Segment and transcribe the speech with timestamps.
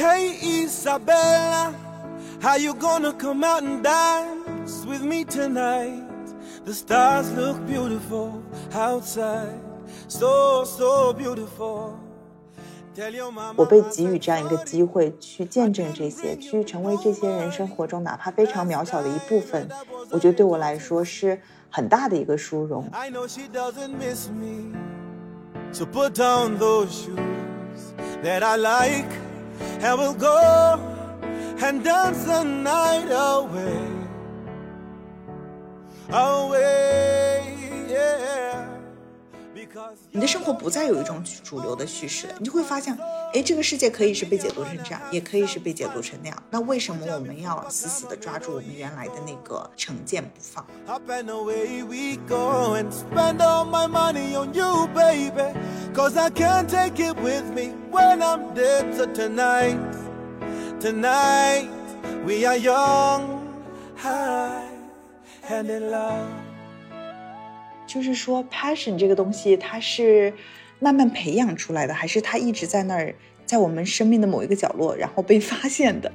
[0.00, 0.32] Hey
[0.64, 1.74] Isabella,
[2.40, 6.08] how you gonna come out and dance with me tonight?
[6.64, 8.42] The stars look beautiful
[8.72, 9.60] outside,
[10.08, 11.98] so so beautiful.
[12.94, 19.68] Tell your mama 我被给予这样一个机会，去见证这些，去成为这些人生活中哪怕非常渺小的一部分，
[20.08, 21.38] 我觉得对我来说是
[21.68, 22.88] 很大的一个殊荣。
[22.92, 23.10] I
[29.60, 30.36] and we'll go
[31.62, 33.88] and dance the night away,
[36.10, 38.59] away, yeah.
[40.10, 42.96] 你的生活不再有一种主流的叙事了，你就会发现，
[43.32, 46.42] 哎，这个世界可以是被解读成这样，也可以是被解读成那样。
[46.50, 50.66] 那为什么我们要死死地抓住我们原来的那个成见不放
[60.80, 61.68] ？Tonight,
[62.24, 63.42] we are young,
[63.96, 64.64] high,
[65.46, 66.39] and in love.
[67.90, 70.32] 就是说，passion 这个东西，它是
[70.78, 73.12] 慢慢培养出来的，还是它一直在那儿，
[73.44, 76.12] 在我们生命的某一个角落，然后被发现的.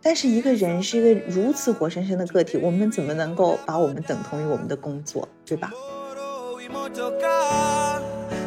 [0.00, 5.70] 但是一个人是一个如此活生生的个体，我们怎么能够把我们等同于我们的工作，对吧？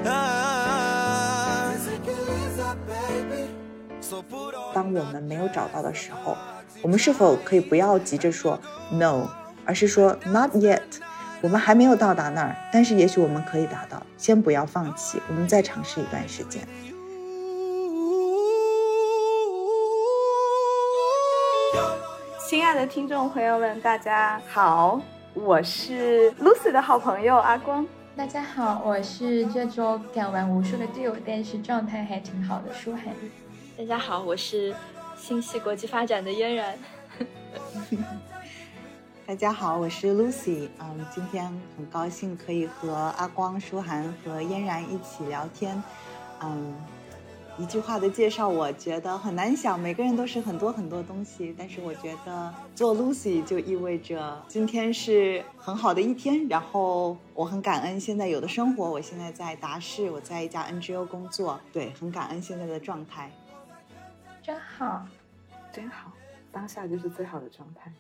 [0.06, 0.52] Ah.
[4.02, 4.24] So
[4.74, 6.38] 当我们没有找到的时候，
[6.82, 8.60] 我们是否可以不要急着说
[8.92, 9.28] no，
[9.66, 10.82] 而是说 not yet？
[11.42, 14.02] 我们还没有到达那儿，但是也许我们可以达到。
[14.18, 16.62] 先不要放弃，我们再尝试一段时间。
[22.48, 25.02] 亲爱的听众朋友们，大家好，
[25.34, 27.88] 我是 Lucy 的好朋友阿光。
[28.14, 33.06] 大家好，我是这周讲完无数的 deal，但是状态还挺好的舒涵。
[33.78, 34.76] 大家好，我是
[35.16, 36.78] 新系国际发展的嫣然。
[39.26, 40.68] 大家好，我是 Lucy。
[40.80, 41.46] 嗯，今天
[41.78, 45.82] 很高兴可以和阿光、舒涵和嫣然一起聊天。
[46.44, 46.76] 嗯，
[47.62, 51.54] 一句话的介绍，我觉得很难想，每个人都是很多很多东西。
[51.56, 56.48] 但是我觉得做 Lucy 就意味着今天是很好的一天。
[56.48, 63.32] 然后我很感恩现在有的生活，我现在在达市，我在一家 NGO 工作，对，很感恩现在的状态。
[64.42, 65.06] 真好，
[65.72, 66.12] 真好，
[66.52, 67.94] 当下就是最好的状态。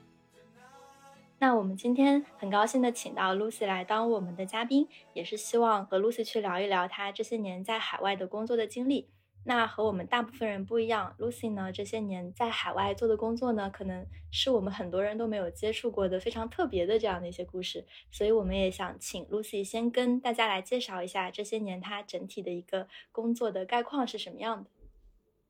[1.37, 9.07] 那我们今天很高兴的请到 Lucy 来当我们的嘉宾，也是希望和 Lucy 去聊一聊她这些年在海外的工作的经历。
[9.43, 17.85] 那和我们大部分人不一样，Lucy 呢这些年在海外做的工作呢，可能是我们很多人都没有接触过的非常特别的这样的一些故事。
[18.11, 24.69] 所以我们也想请 Lucy 先跟大家来介绍一下这些年她整体的一个工作的概况是什么样的。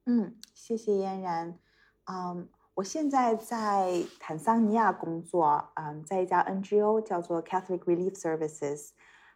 [0.05, 1.59] 嗯，谢谢嫣然。
[2.05, 8.91] 嗯，我现在在坦桑尼亚工作，嗯，在一家 NGO 叫做 Catholic Relief Services。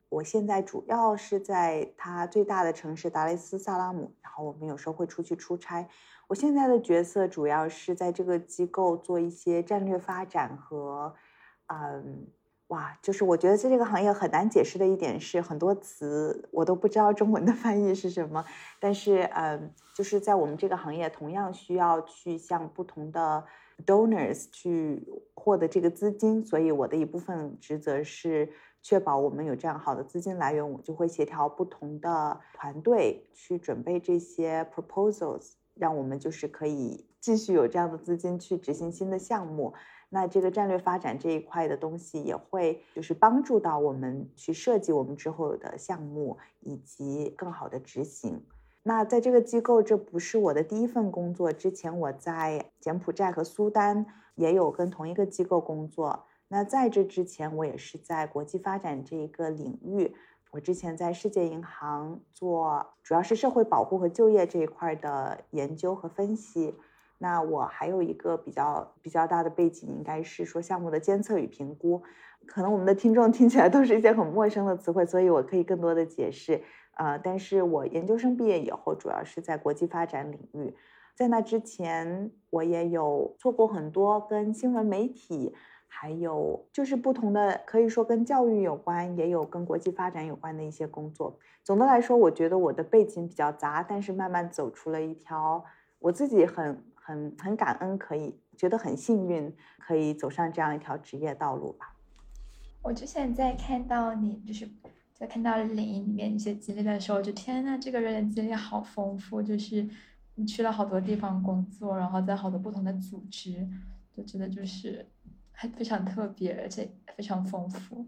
[0.09, 5.87] 我现在主要是在它最大的城市达雷斯萨拉姆，然后我们有时候会出去出差。
[6.27, 11.13] 我现在的角色主要是在这个机构做一些战略发展和，
[11.67, 12.27] 嗯，
[12.67, 18.43] 哇，就是我觉得在这个行业很难解释的一点是，很多词我都不知道中文的翻译是什么。
[18.79, 23.43] 但是，嗯，就是在我们这个行业，同样需要去向不同的
[23.85, 28.49] donors 去获得这个资金，所以我的一部分职责是
[28.85, 39.73] 确保我们有这样好的资金来源，我就会协调不同的团队去准备这些 proposals，让我们就是可以继续有这样的资金去执行新的项目。
[40.09, 48.45] 那这个战略发展这一块的东西也会就是帮助到我们去设计我们之后的项目以及更好的执行。
[48.83, 54.05] 那在这个机构，这不是我的第一份工作，之前我在柬埔寨和苏丹
[54.35, 56.25] 也有跟同一个机构工作。
[56.47, 60.15] 那在这之前，我也是在国际发展这一个领域。
[60.51, 66.75] 我之前在世界银行做主要是社会保护和就业这一块的研究和分析。
[67.17, 72.03] 那我还有一个比较比较大的背景，应该是说项目的监测与评估。
[72.45, 76.61] 可能我们的听众 听起来都是一些很陌生的词汇，所以我可以更多的解释。
[76.95, 80.75] 呃，但是我研究生毕业以后，主要是在国际发展领域。
[81.15, 85.53] 在那之前，我也有做过很多跟新闻媒体，
[85.87, 91.39] 还有就是不同的，可以说跟教育有关，也有跟国际发展有关的一些工作。
[91.63, 95.63] 总的来说，我觉得我的背景比较杂，但是慢慢走出了一条
[95.99, 101.95] 我自己很很很感恩，可以觉得很幸运，可以走上这样一条职业道路吧。
[102.81, 104.69] 我之前在看到你，就是
[105.13, 109.87] 在看到领英里面一些经历的时候，就天呐，这个人的经历好丰富，就是
[110.35, 113.67] 你去了好多地方工作，然后在好多不同的组织，
[114.15, 115.03] 就觉得就是
[115.55, 118.05] 还非常特别，而且非常丰富。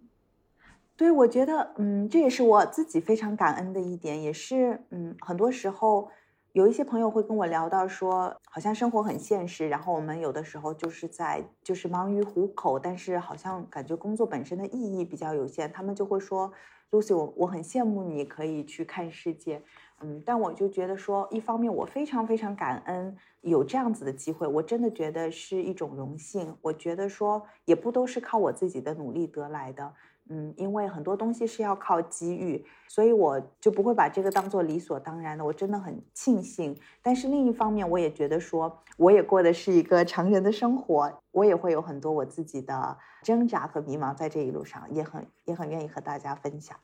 [0.96, 6.10] 对，我觉得，嗯，这也是我自己非常感恩的一点，也是，嗯，很多时候
[6.54, 16.52] 有一些朋友会跟我聊到说，好像生活很现实，然后我们有的时候就是在就是忙于糊口，但是好像感觉工作本身的意义比较有限，他们就会说
[16.90, 19.62] ，Lucy，我我很羡慕你可以去看世界，
[20.02, 23.16] 嗯，但我就觉得说，一方面我非常非常感恩
[23.50, 29.94] 有这样子的机会，我真的觉得是一种荣幸，我觉得说也不都是靠我自己的努力得来的。
[30.30, 35.46] 嗯，因为很多东西是要靠机遇，所以我就不会把这个当做理所当然的。
[35.46, 46.78] 我真的很庆幸，但是另一方面，我也觉得说，我也过的是一个常人的生活，我也会有很多我自己的挣扎和迷茫，在这一路上，也很也很愿意和大家分享。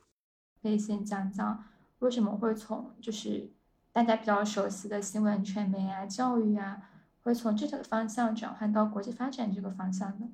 [0.62, 1.66] 可以先讲讲
[2.00, 3.52] 为什么会从就是
[3.94, 6.82] 大家比较熟悉的新闻传媒啊、教育啊，
[7.22, 10.30] 会从这个方向转换到国际发展这个方向呢？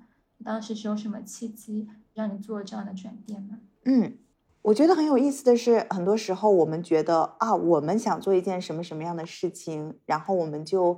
[0.46, 3.60] 当时是有什么契机让你做这样的转变呢？
[3.84, 4.18] 嗯，
[4.62, 10.98] 我觉得很有意思的是，很多时候我们觉得啊，我们想做一件什么什么样的事情，然后我们就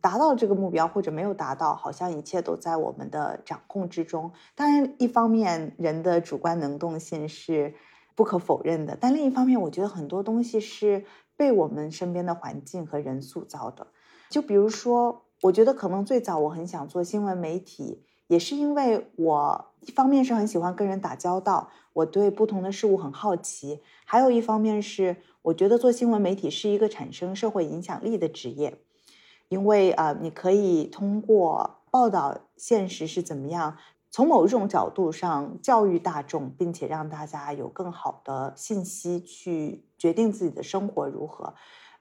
[0.00, 4.32] 达到这个目标，或者没有达到，好像一切都在我们的掌控之中。
[4.54, 7.74] 当然，一方面人的主观能动性是
[8.14, 11.04] 不可否认的，但另一方面，我觉得很多东西是
[11.38, 13.86] 被我们身边的环境和人塑造的。
[14.28, 18.04] 就比如说，我觉得可能最早我很想做新闻媒体。
[18.26, 28.82] 也是因为我一方面是很喜欢跟人打交道，我对不同的事物很好奇；还有一方面是我觉得做新闻媒体是一个产生社会影响力的职业，
[29.48, 33.78] 因为啊，你可以通过报道现实是怎么样，
[34.10, 41.54] 从某一种角度上教育大众，并且让大家有更好的信息去决定自己的生活如何。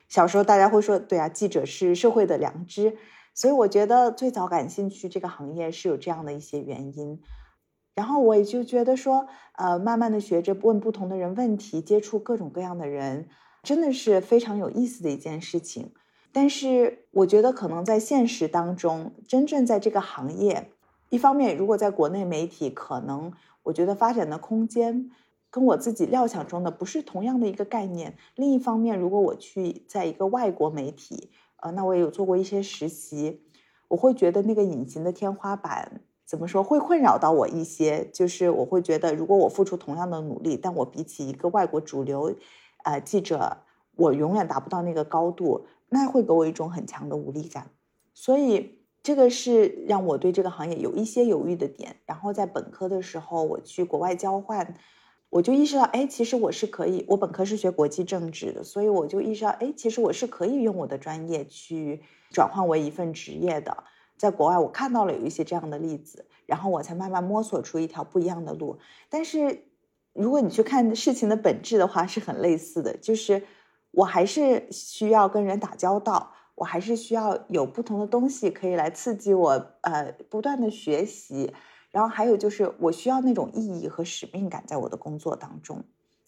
[0.07, 2.97] 小时候大家会说，对啊，记者是社会的良知。
[3.33, 7.21] 所以我觉得最早感兴趣这个行业是有这样的一些原因，
[7.93, 13.29] 然后我也就觉得说，呃，慢慢的学着问不同的人问题，接触各种各样的人，
[13.61, 15.93] 真的是非常有意思的一件事情。
[16.31, 20.71] 但是我觉得可能在现实当中，真正在这个行业，
[21.09, 23.31] 一方面如果在国内媒体，可能
[23.63, 25.09] 我觉得发展的空间
[25.49, 28.17] 跟我自己料想中的不是同样的一个概念。
[28.35, 33.41] 另一方面，如果我去在一个外国媒体，呃，那我也有做过一些实习，
[33.87, 42.35] 我会觉得那个隐形的天花板怎么说会困扰到我一些，就是我会觉得如果我付出同样的努力，但我比起一个外国主流，
[42.83, 43.57] 呃记者，
[43.95, 47.71] 我永远达不到那个高度，那会给我一种很强的无力感，
[48.13, 48.76] 所以
[49.07, 51.95] 这个是让我对这个行业有一些犹豫的点。
[52.05, 54.75] 然后在本科的时候，我去国外交换。
[55.29, 57.05] 我就意识到，哎，其实我是可以。
[57.07, 62.01] 我本科是学国际政治的，所以我就意识到，哎，其实我是可以用我的专业去
[62.31, 63.85] 转换为一份职业的。
[64.17, 68.77] 在国外，我看到了有一些这样的例子，然后我才慢慢摸索出一条不一样的路。
[69.09, 69.63] 但是，
[70.11, 73.43] 如果你去看事情的本质的话，是很类似的，就是
[73.91, 79.49] 我还是需要跟人打交道，我还是需要有不同的东西可以来刺激我，
[79.81, 81.53] 呃，不断的学习。
[81.91, 85.83] 然后还有就是，我需要那种意义和使命感在我的工作当中。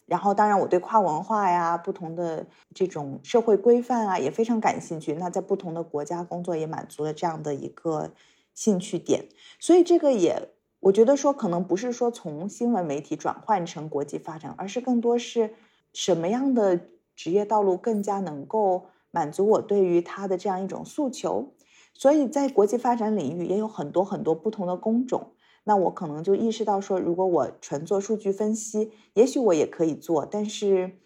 [0.06, 5.14] 然后，当然我对跨文化呀、不同的这种社会规范啊也非常感兴趣。
[5.14, 8.12] 那在不同的国家工作也满足了这样的一个
[8.54, 9.28] 兴趣点。
[9.58, 15.54] 所以这个也，我觉得说可能不是说从新闻媒体转换成国际发展，而是更多是
[15.92, 16.80] 什么样的
[17.14, 21.54] 职业道路更加能够满足我对于他的这样一种诉求。
[21.94, 25.32] 所以在国际发展领域也有很多很多不同的工种。
[25.64, 30.98] 那我可能就意识到说，如果我纯做数据分析，也许我也可以做，但是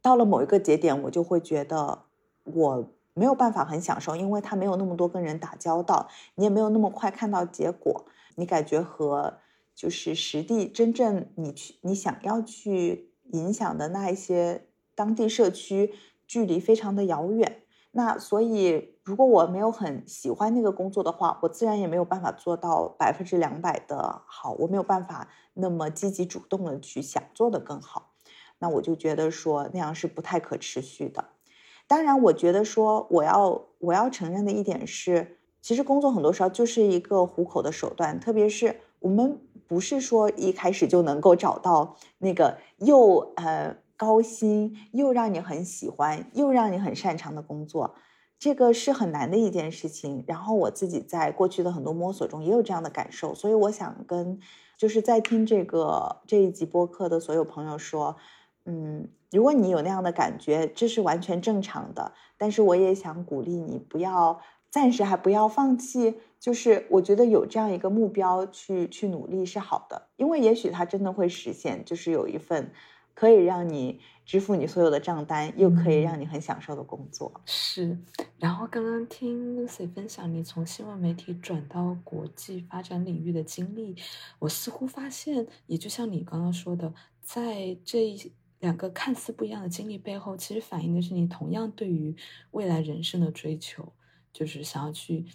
[0.00, 2.04] 到了某一个节点，我就会觉得
[2.44, 8.04] 我没有办法很享受，因为他没有那么多跟人打交道，你也没有那么快看到结果，
[8.36, 9.38] 你感觉和
[9.74, 15.92] 就是实地真正你去你想要去影响的那一些当地社区
[16.28, 17.62] 距离非常的遥远。
[17.90, 24.52] 那所以，如果我没有很喜欢那个工作的话，我自然也没有办法做到百分之两百的好。
[24.52, 28.12] 我没有办法那么积极主动的去想做的更好。
[28.58, 31.24] 那我就觉得说那样是不太可持续的。
[31.86, 38.20] 当然，我觉得说我要我要承认的一点是，其实工作很多时候就是一个糊口的手段。
[38.20, 43.78] 特别是我们不是说一开始就能够找到那个又呃。
[43.98, 47.96] 高薪又让你很喜欢，又让你很擅长的工作，
[48.38, 50.24] 这个是很难的一件事情。
[50.26, 54.38] 然后我自己在过去的很多摸索中也有这样的感受，所以我想跟
[54.76, 58.16] 就是在听这个这一集播客的所有朋友说，
[58.64, 62.12] 嗯，如果你有那样的感觉，这是完全正常的。
[62.36, 64.40] 但是我也想鼓励你，不要
[64.70, 66.20] 暂时还不要放弃。
[66.38, 72.70] 就是我觉得有这样一个目标去去努力是好的，因为也许它真的会实现，就是有一份
[73.18, 77.40] 可以让你支付你所有的账单，又可以让你很享受的工作。
[77.44, 77.98] 是。
[78.38, 83.96] 然后刚刚听 Lucy 分享你从新闻媒体转到国际发展领域的经历，
[84.38, 88.16] 我似乎发现，也就像你刚刚说的，在这
[88.60, 92.14] 两个看似不一样的经历背后，其实反映的是你同样对于
[92.52, 93.92] 未来人生的追求，
[94.32, 95.26] 就是想要去。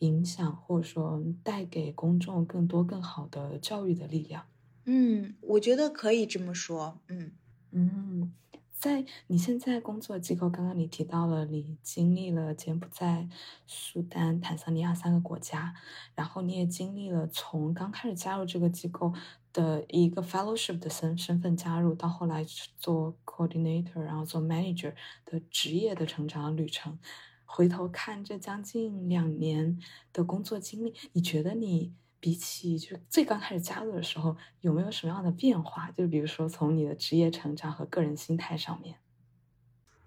[0.00, 4.44] 影响或者说带给公众更多更好的教育的力量。
[4.90, 6.98] 嗯，我觉得可以这么说。
[7.08, 7.32] 嗯
[7.72, 8.32] 嗯，
[8.72, 13.28] 在你现在工作机构，刚刚你提到了你经历了柬埔寨、
[13.66, 15.74] 苏丹、坦桑尼亚三个国家，
[16.14, 19.12] 然后你也经历了从刚开始加入这个机构
[19.52, 22.42] 的一个 fellowship 的身身份加入，到后来
[22.78, 24.94] 做 coordinator，然后做 manager
[25.26, 26.98] 的职业的成长旅程。
[27.44, 29.78] 回头看这将近两年
[30.14, 35.90] 的工作经历，你觉得你比起就是最刚开始加入的时候，有没有什么样的变化？
[35.96, 38.96] 就比如说从你的职业成长和个人心态上面，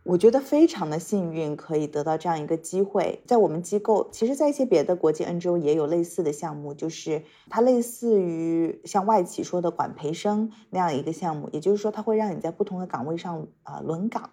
[0.04, 3.22] 我觉得非常的幸运，可以得到这样一个机会。
[3.28, 14.32] 在我们机构，其实，在一些别的国际 NGO 也有类似的项目，就是它类似于像外企说的管培生那样一个项目，也就是说，它会让你在不同的岗位上啊轮岗。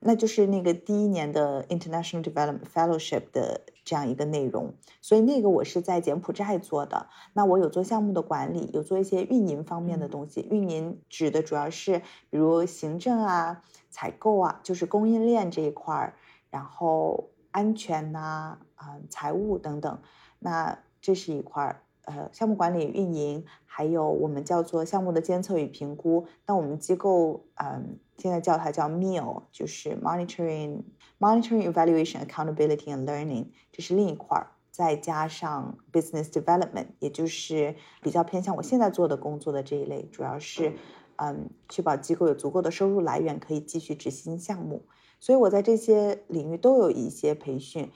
[0.00, 7.06] 那就是那个第一年的 International Development Fellowship 的这样一个内容，所以那个我是在柬埔寨做的。
[7.32, 10.46] 那我有做项目的管理，有做一些运营方面的东西。
[10.50, 16.14] 运营指的主要是比如行政啊、采购啊，就是供应链这一块儿，
[16.50, 19.98] 然后安全呐、啊财务等等。
[20.38, 21.82] 那这是一块儿。
[22.02, 26.26] 呃，项目管理、运营，还有我们叫做项目的监测与评估。
[26.46, 30.84] 那我们机构，嗯，现在叫它叫 MIL，就是 Monitoring、
[31.18, 34.52] Monitoring Evaluation Accountability and Learning，这是另一块儿。
[34.70, 40.74] 再加上 Business Development，也就是比较偏向我现在做的工作的这一类，主要是，
[41.16, 44.84] 嗯，确保机构有足够的收入来源，可以继续执行项目。
[45.18, 47.90] 所以我在这些领域都有一些培训。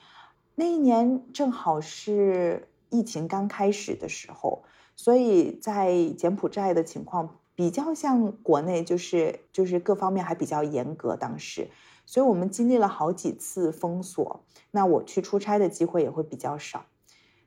[0.55, 2.67] 那一年正好是。
[2.89, 4.65] 疫情刚开始的时候，
[4.95, 11.15] 所以在柬埔寨的情况比较像国内，就是就是各方面还比较严格。
[11.15, 11.71] 当时，
[12.05, 16.85] 所以我们经历了好几次封锁，那我去出差的机会也会比较少。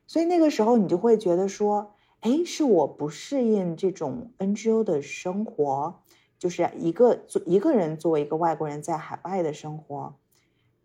[0.05, 5.99] 所以那个时候，你就会觉得说，哎，是我不适应这种 NGO 的生活，
[6.39, 10.15] 就是一个做一个人作为一个外国人在海外的生活，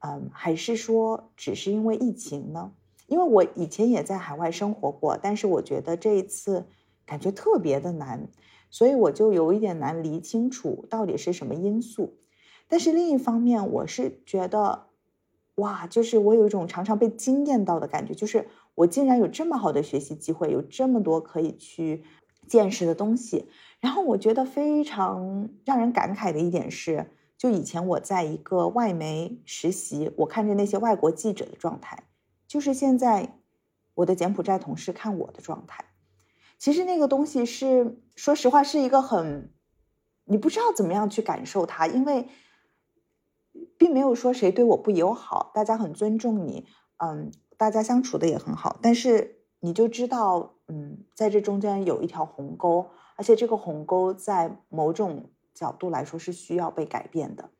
[0.00, 2.73] 嗯，还是说只是因为疫情呢？
[3.07, 6.67] 因为我以前也在海外生活过，但是我觉得这一次
[7.05, 8.29] 感觉特别的难，
[8.71, 12.14] 所以我就有一点难理清楚到底是什么因素。
[12.73, 14.87] 但是另一方面，我是觉得，
[15.57, 22.02] 哇，就是我有一种常常被惊艳到的感觉，就是我竟然有这么好的学习机会，有这么多可以去
[22.49, 23.47] 见识的东西。
[23.79, 32.05] 然后我觉得非常让人感慨的一点是，就以前我在一个外媒实习，我看着那些外国记者的状态。
[32.49, 33.38] 就是现在，
[33.97, 35.85] 我的柬埔寨同事看我的状态，
[36.59, 39.52] 其实那个东西是，说实话是一个很，
[40.25, 42.29] 你不知道怎么样去感受它，因为，
[43.82, 57.50] 并没有说谁对我不友好，大家很尊重你，嗯，大家相处的也很好，但是你就知道，嗯，在这中间有一条鸿沟，而且这个鸿沟在某种角度来说是需要被改变的。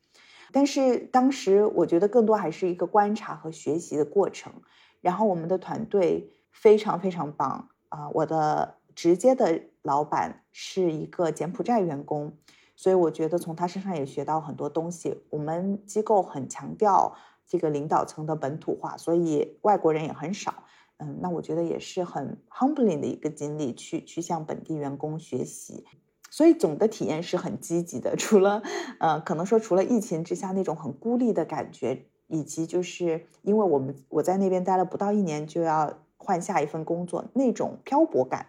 [0.53, 4.53] 但是当时我觉得更多还是一个观察和学习的过程。
[5.01, 8.09] 然后我们的团队非常非常棒啊！
[8.11, 12.37] 我的直接的老板是一个柬埔寨员工，
[12.83, 15.23] 所以我觉得从他身上也学到很多东西。
[15.31, 17.15] 我们机构很强调
[17.47, 20.65] 这个领导层的本土化，所以外国人也很少。
[20.97, 25.85] 嗯，那我觉得也是很 humbling 的一个经历，去去向本地员工学习。
[26.29, 28.61] 所以总的体验是很积极的，除了，
[28.99, 38.47] 呃，可能说除了疫情之下那种很孤立的感觉，以及就是因为我们我在那边待了不到一年就要换下一份工作那种漂泊感，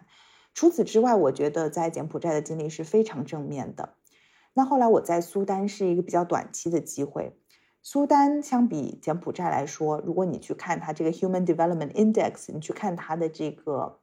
[0.54, 3.90] 除此之外，我觉得在柬埔寨的经历是非常正面的。
[4.54, 7.36] 那后来我在苏丹是一个比较短期的机会，
[7.82, 13.98] 苏丹相比柬埔寨来说，如果你去看它这个 Human Development Index，你去看它的这个。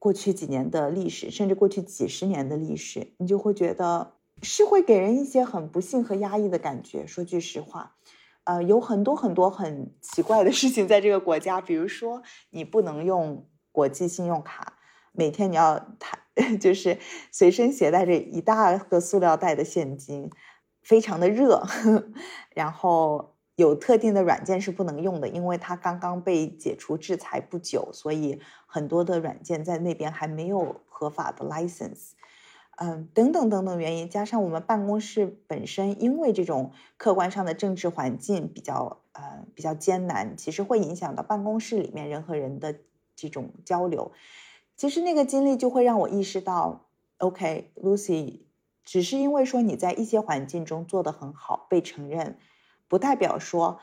[0.00, 7.04] 过去几年的历史，甚至过去几十年的历史，你就会觉得是会给人一些很不幸和压抑的感觉。
[7.04, 7.96] 说句实话，
[8.44, 14.74] 呃，有很多很多很奇怪的事情在这个国家，比如说你不能用国际信用卡，
[15.10, 16.20] 每天你要谈，
[16.60, 16.98] 就是
[17.32, 20.30] 随身携带着一大个塑料袋的现金，
[20.82, 21.62] 非常的热，
[22.54, 23.34] 然后。
[23.58, 32.10] 有特定的软件是不能用的，因为它刚刚被解除制裁不久，所以很多的软件在那边还没有合法的 license。
[32.76, 42.76] 嗯，等等等等原因，加上我们办公室本身因为这种客观上的政治环境比较呃比较艰难，其实会影响到办公室里面人和人的
[43.16, 44.12] 这种交流。
[44.78, 46.86] 其实那个经历就会让我意识到
[47.18, 48.42] ，OK，Lucy，
[48.84, 52.38] 只是因为说你在一些环境中做得很好，被承认。
[52.86, 53.80] 不代表说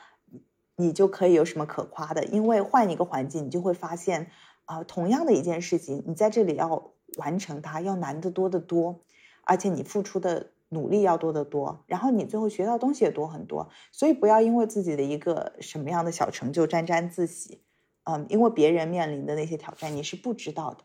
[0.76, 4.30] 你就可以有什么可夸的，因为换一个环境，你就会发现，
[4.64, 9.00] 啊，同样的一件事情，你在这里要完成它要难得多得多，
[9.44, 13.68] 而且你付出的努力要多得多，然后你最后学到东西也多很多。
[13.92, 17.60] 所以不要因为自己的一个什么样的小成就沾沾自喜，
[18.04, 20.84] 嗯，因为别人面临的那些挑战你是不知道的。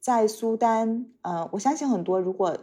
[0.00, 2.56] 在苏丹，呃，我相信很多如果。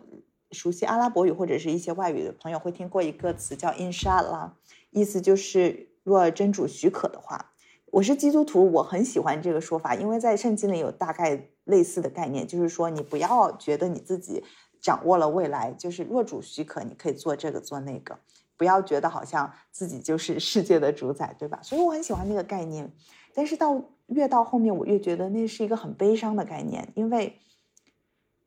[0.51, 4.51] 熟悉阿拉伯语或者是一些外语的朋友会听过一个词叫 “inshallah”，
[4.91, 7.51] 意思就是若真主许可的话。
[7.87, 14.45] 我是基督徒，我很喜欢这个说法，因为在圣经里有大概类似的概念，就是说你不要觉得你自己
[14.79, 18.17] 掌握了未来，就是若主许可，你可以做这个做那个，
[18.55, 21.59] 不要觉得好像自己就是世界的主宰，对吧？
[21.61, 22.89] 所以我很喜欢那个概念，
[23.33, 27.39] 但是到越到后面，我越觉得那是一个很悲伤的概念，因为。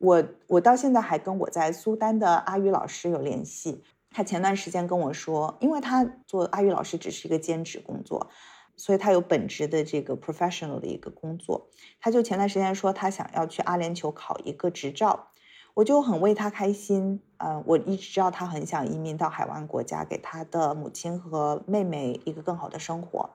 [0.00, 3.82] 我我到现在还跟我在苏丹的阿语老师有联系。
[4.12, 8.30] 他前段时间跟我说，因为他做阿语老师只是一个兼职工作，
[8.76, 11.68] 所以他有本职的这个 professional 的一个工作。
[12.00, 15.30] 他就前段时间说他想要去阿联酋考一个执照，
[15.74, 17.20] 我就很为他开心。
[17.38, 23.30] 呃，我一直知道他很想移民到海湾国家，给他的母亲和妹妹一个更好的生活。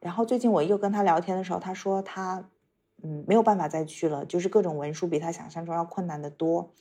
[0.00, 2.48] 然后最近我又跟他聊天的时候，他说他。
[3.02, 6.74] 嗯，没有办法再去了，就是各种文书比他想象中要困难的多，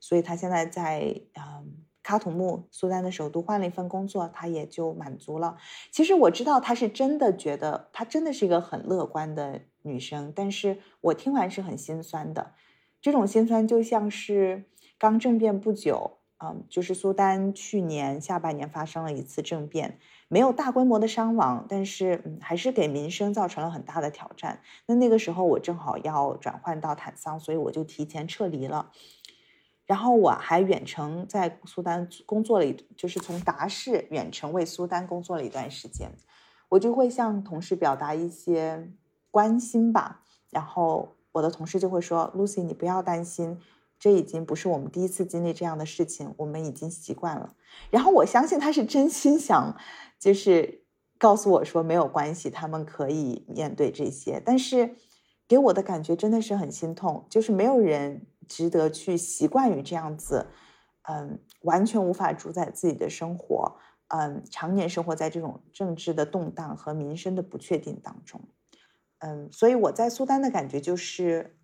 [0.00, 5.58] 所以他现在在嗯卡土木，苏丹的首都换了一份工作，他也就满足了。
[5.90, 12.54] 其实我知道他是真的觉得他真的是一个很乐观的女生，但是我听完是很心酸的，
[13.02, 14.64] 这种心酸就像是
[14.96, 19.98] 刚政变不久，嗯，就是苏丹去年下半年发生了一次政变。
[20.28, 24.60] 没有大规模的伤亡，但是嗯，还是给民生造成了很大的挑战。
[24.86, 28.90] 那那个时候我正好要转换到坦桑，所以我就提前撤离了。
[29.84, 36.10] 然后我还远程在苏丹工作了一，就是从达市远程为苏丹工作了一段时间。
[36.70, 38.90] 我就会向同事表达一些
[39.30, 43.60] 关心吧，然后我的同事就会说：“Lucy，你不要担心。”
[43.98, 47.54] 这已经不是我们第一次经历这样的事情，我们已经习惯了。
[47.90, 49.74] 然后我相信他是真心想，
[50.18, 50.84] 就是
[51.18, 54.40] 告诉我说没有关系，他们可以面对这些。
[54.44, 54.96] 但是
[55.48, 60.46] 给我的感觉真的是很心痛，就是没有人值得去习惯于这样子，
[61.08, 63.76] 嗯，完全无法主宰自己的生活，
[64.08, 68.40] 嗯，常年生活在这种政治的动荡和民生的不确定当中，
[69.20, 71.54] 嗯，所以我在苏丹的感觉就是。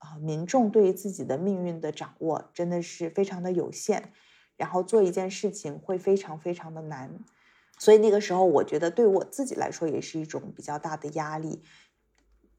[0.00, 4.12] 啊，民众对于自己的命运的掌握真的是非常的有限，
[4.56, 7.20] 然后做一件事情会非常非常的难，
[7.78, 11.62] 所以那个时候我觉得对我自己来说也是一种比较大的压力。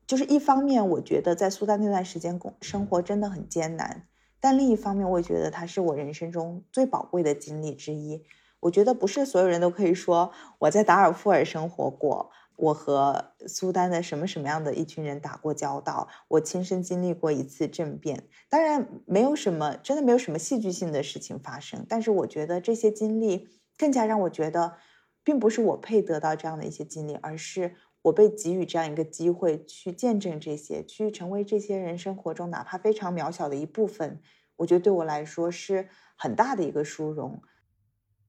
[0.05, 4.07] 就是一方面，我觉得在苏丹那段时间工生活真的很艰难，
[4.39, 8.23] 但另一方面，我也觉得它是我人生中最宝贵的经历之一。
[8.59, 12.29] 我觉得不是所有人都可以说我在达尔富尔生活过。
[12.61, 16.07] 我和苏丹的什么什么样的一群人打过交道？
[16.27, 21.83] 我亲身经历过一次政变，当然没有什么，真的没有什么戏剧性的事情发生。
[21.89, 24.77] 但是我觉得这些经历更加让我觉得，
[25.23, 34.21] 并不是我配得到这样的一些经历，而是我被给予这样一个机会去见证这些，去成为这些人生活中哪怕非常渺小的一部分。
[34.57, 37.41] 我觉得对我来说是很大的一个殊荣。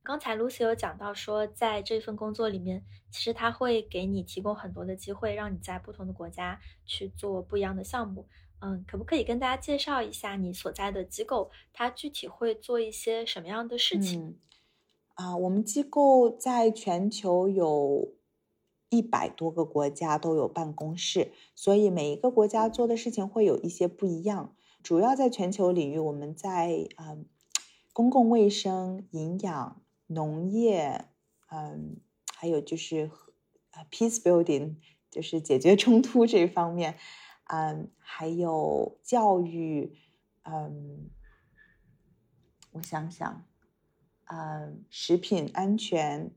[0.05, 8.27] 刚才 Lucy 有讲到说，在这份工作里面，其实他会给你提供很多的机会，让你在不同的国家去做不一样的项目。
[8.59, 14.39] 嗯，可不可以跟大家介绍一下你所在的机构，它具体会做一些什么样的事情？
[15.15, 18.13] 啊，我们机构在全球有
[18.89, 24.57] 一百多个国家都有办公室，所以每一个国家做的事情会有一些不一样。
[24.83, 27.17] 主要在全球领域，我们在啊
[27.93, 29.82] 公共卫生、营养。
[30.13, 31.07] 农业，
[31.51, 32.01] 嗯，
[32.35, 33.11] 还有就是
[33.73, 34.77] 呃，peace building，
[35.11, 36.97] 就是解决冲突这方面，
[37.47, 39.99] 嗯，还有教育，
[40.45, 41.11] 嗯，
[42.73, 43.45] 我想想，
[44.27, 46.35] 嗯，食品安全，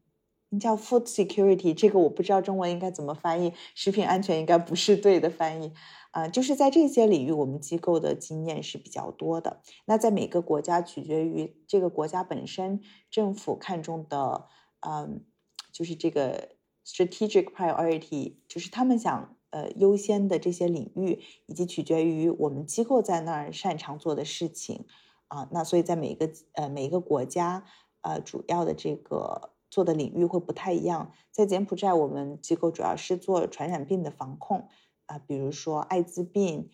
[0.60, 5.74] 叫 food security，这个我不知道中文应该怎么翻译，食品安全应该不是对的翻译。
[6.12, 9.62] 啊，就是在这些领域，我们机构的经验是比较多的。
[9.84, 12.80] 那在每个国家，取决于这个国家本身
[13.12, 14.48] 政府看重的，
[14.80, 15.26] 嗯，
[15.74, 16.52] 就是这个
[16.88, 24.86] strategic priority，就是他们想呃优先的这些领域，以及取决于我们机构在那儿擅长做的事情。
[25.28, 27.66] 啊，那所以在每个呃每一个国家，
[28.00, 31.12] 呃主要的这个做的领域会不太一样。
[31.32, 34.68] 在柬埔寨，我们机构主要是做传染病的防控。
[35.08, 36.70] 啊，比如说艾滋病、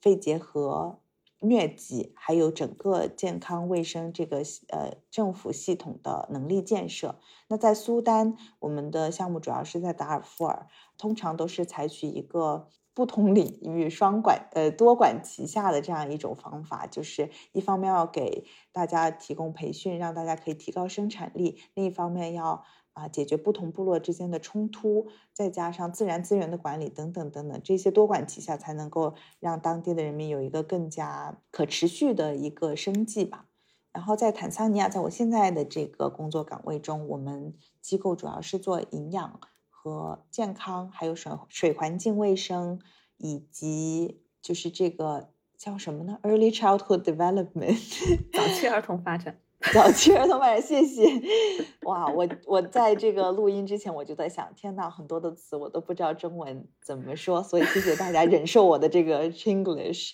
[0.00, 0.98] 肺结核、
[1.40, 7.20] 疟疾，还有整个健康卫生这个呃政府系统的能力建设。
[7.46, 10.66] 那在苏丹，我们的项目主要是在达尔富尔，
[10.98, 22.64] 通常都是采取一个不同领域双管呃多管齐下的这样一种方法，就是一方面要给大家提供培训，让大家可以提高生产力；另一方面要。
[22.94, 33.46] 啊，解决不同部落之间的冲突，再加上自然资源的管理等等等等，这些多管齐下，才能够让当地的人民有一个更加可持续的一个生计吧。
[33.94, 39.40] 然后在坦桑尼亚，在我现在的这个工作岗位中，我们机构主要是做营养
[39.82, 42.80] 和健康，还有水水环境卫生，
[43.16, 47.80] 以及就是这个叫什么呢？Early childhood development，
[48.32, 49.40] 早期儿童发展。
[49.74, 51.04] 早期儿童发展，谢谢。
[51.82, 60.12] 哇，我我在这个录音之前，我就在想，天呐，很多的词我都不知道中文怎么说，所以谢谢大家忍受我的这个 Chinglish。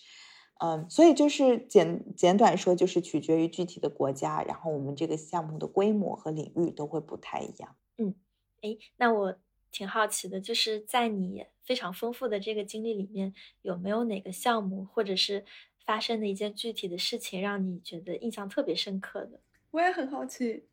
[0.60, 7.76] 嗯，所以就是简简短说，就是取决于具体的国家，然后我们这个项目的规模和领域都会不太一样。
[7.98, 8.14] 嗯，
[8.62, 9.36] 哎，那我
[9.70, 15.44] 挺好奇的，就是在你非常丰富的这个经历里面，有没有哪个项目或者是？
[15.88, 20.64] 发生的一件具体的事情，让你觉得印象特别深刻的，我也很好奇。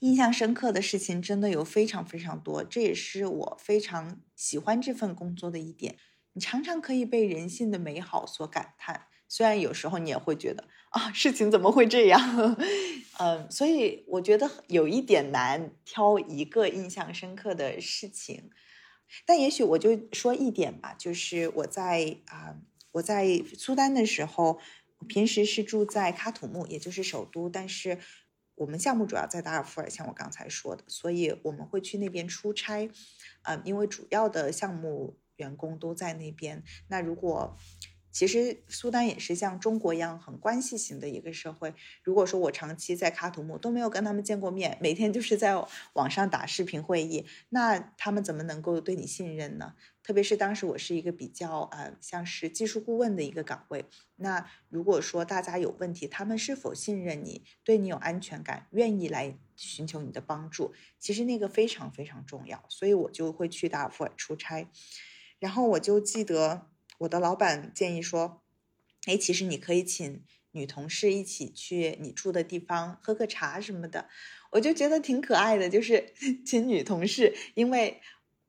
[0.00, 5.96] 印象深刻的事情真的有非常非常多，这也是我非常喜欢这份工作的一点。
[6.34, 12.56] 你常常可以被人性的美好所感叹，虽然有时候你也会觉得啊，事情怎么会这样？
[13.18, 18.50] 嗯，所以我觉得有一点难挑一个印象深刻的事情，
[19.24, 22.56] 但也许我就说一点吧，就是我在啊。
[22.92, 24.58] 我在苏丹的时候，
[24.98, 27.48] 我平时是住在喀土穆，也就是首都。
[27.48, 28.00] 但是
[28.56, 32.90] 我们项目主要在达尔富尔，像我刚才说的，所以我们会去那边出差。
[33.44, 36.64] 嗯，因为主要的项目员工都在那边。
[36.88, 37.56] 那如果
[38.12, 41.74] 其实苏丹也是像中国一样很关系型的一个社会。
[42.02, 49.74] 如果说我长期在喀土穆都没有跟他们见过面，每天就是在网上打视频会议，那他们怎么能够对你信任呢？
[50.02, 53.84] 特别是当时我是一个比较呃像是技术顾问的一个岗位，
[54.16, 62.64] 那如果说大家有问题，他们是否信任你，对你有安全感，愿意来寻求你的帮助，其实那个非常非常重要。
[62.68, 64.68] 所以我就会去达尔富尔出差，
[65.38, 66.66] 然后我就记得。
[67.00, 68.42] 我的老板建议说
[69.06, 74.08] ：“哎，其实你可以请女同事一起去你住的地方喝个茶什么的。”
[74.52, 76.12] 我就觉得挺可爱的，就是
[76.44, 77.34] 请女同事。
[77.54, 78.00] 因为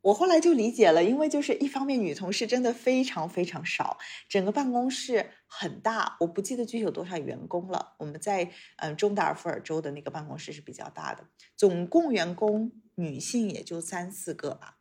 [0.01, 7.95] 我后来就理解了，因为就是一方面女同事真的非常非常少，整个办公室很大，我不记得具体有多少员工了。
[7.99, 11.23] 我们在嗯中达尔富尔州的那个办公室是比较大的，
[11.55, 14.79] 总共员工女性也就三四个吧。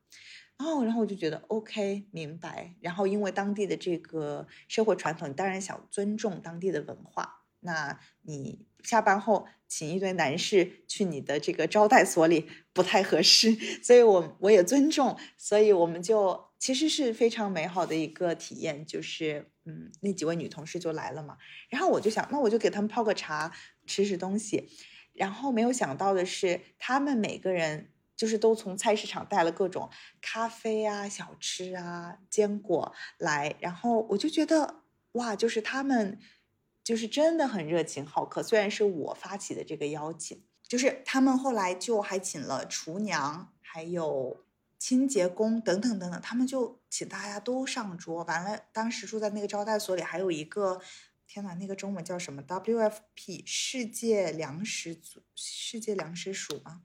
[0.63, 2.75] 哦，然后我就觉得 OK，明白。
[2.83, 7.45] 然后因为当地的这个社会传统，当然想尊重当地的文化。
[7.61, 15.17] 那你下班后请一堆男士去你的这个招待所里不太合适， 所以我我也尊重。
[15.39, 21.39] 所以我们就其实是非常美好的一个体验，就是嗯，那几位女同事就来了嘛。
[21.71, 23.51] 然后我就想，那我就给他们泡个茶，
[23.87, 24.69] 吃吃东西。
[25.15, 27.89] 然后没有想到的是，他们每个人。
[28.21, 29.89] 就是都从菜市场带了各种
[30.21, 36.19] 咖啡啊、小吃啊、坚果来，然后我就觉得哇，就是他们
[36.85, 38.43] 就是真的很热情好客。
[38.43, 44.45] 虽然是我发起的这个邀请，就是他们后来就还请了厨娘，还有
[44.79, 48.23] 清洁工等等等等，他们就请大家都上桌。
[48.25, 50.83] 完了，当时住在那个招待所里，还有一个。
[51.33, 56.83] 天哪，那个中文叫什么？WFP 世界粮食组、世界粮食署吗？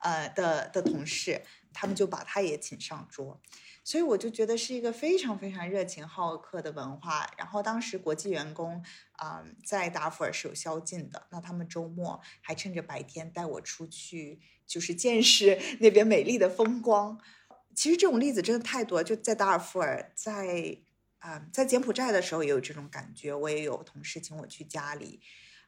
[0.00, 1.40] 呃的的同事，
[1.72, 3.40] 他们就把他也请上桌，
[3.82, 7.26] 所以我就觉得是一个非常非常热情好客的文化。
[7.38, 17.18] 然后当时国际员工啊在达尔是有宵禁的，那他们周末还趁着白天带我出去，就是见识那边美丽的风光。
[17.74, 20.82] 其实这种例子真的太多，就在达尔富尔，在。
[21.26, 25.20] 啊，在柬埔寨的时候也有这种感觉，我也有同事请我去家里，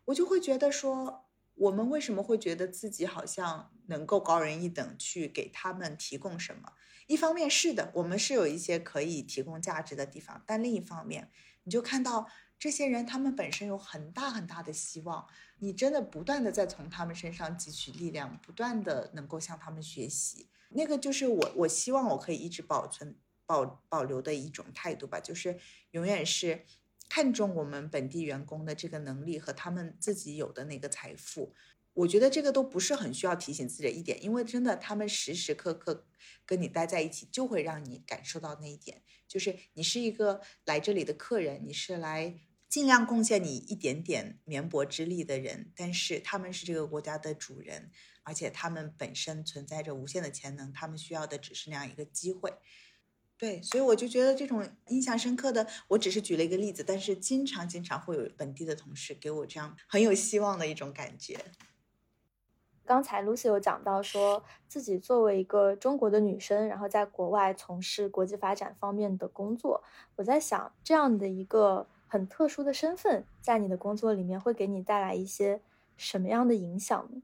[0.05, 1.25] 我就会觉得说，
[1.57, 6.75] 我们为什么会觉得自己好像能够高人一等，去给他们提供什么？
[7.09, 11.29] 一方面是的，我们是有一些可以提供价值的地方，但另一方面，
[11.65, 15.27] 你就看到这些人，他们本身有很大很大的希望，
[15.59, 20.49] 你真的不断的在从他们身上汲取力量，不断的能够向他们学习。
[20.69, 23.17] 那个就是我，我希望我可以一直保存、
[23.49, 25.59] 保保留的一种态度吧，就是
[25.91, 26.67] 永远是。
[27.11, 31.55] 看重我们本地员工的这个能力和他们自己有的那个财富，
[31.95, 36.05] 我觉得这个都不是很需要提醒自己一点，因为真的他们时时刻刻
[36.45, 47.91] 跟你待在一起，就会让你感受到那一点，就是你是一个来这里的客人，你是来尽量贡献你一点点绵薄之力的人，但是他们是这个国家的主人，
[48.23, 52.53] 而且他们本身存在着无限的潜能，他们需要的只是那样一个机会。
[53.39, 61.39] 对，所以我就觉得这种印象深刻的，我只是举了一个例子，但是经常经常会有本地的同事给我这样很有希望的一种感觉。
[62.85, 69.85] 刚才 Lucy 有讲到说自己作为一个中国的女生，然后在国外从事国际发展方面的工作，
[70.17, 75.61] 我在想这样的一个很特殊的身份，在你的工作里面会给你带来一些
[75.97, 77.23] 什么样的影响呢？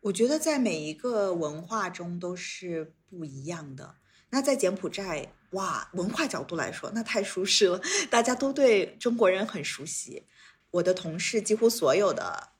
[0.00, 3.96] 我觉得在每一个文化中都是不一样的。
[4.30, 10.26] 那在柬埔寨，哇，文化角度来说，那太舒适了，大家都对中国人很熟悉。
[10.70, 12.52] 我的同事几乎所有的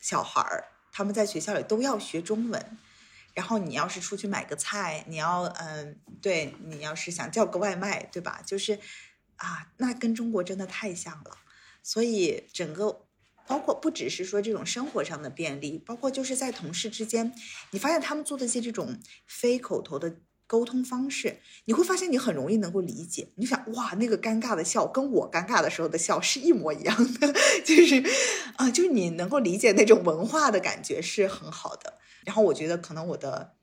[0.00, 2.78] 小孩儿，他们在学校里都要学中文。
[3.34, 8.42] 然后你要是出去买个菜，你要嗯，对你要是想叫个外卖，对吧？
[8.44, 8.78] 就是
[9.36, 11.38] 啊，那跟中国真的太像了。
[11.82, 13.06] 所以整个
[13.46, 17.32] 包括不只是说这种生活上的便利，包括就是在同事之间，
[17.70, 20.16] 你发现他们做的一些这种非口头的。
[20.52, 23.26] 沟通方式，你会发现你很容易能够理解。
[23.36, 27.32] 你想，哇，那个尴尬的笑跟我尴尬的时候的笑是一模一样的，
[27.64, 28.04] 就是
[28.56, 31.94] 啊，就是你能够理解那种文化的感觉是很好的。
[32.26, 33.54] 然后我觉得可能我的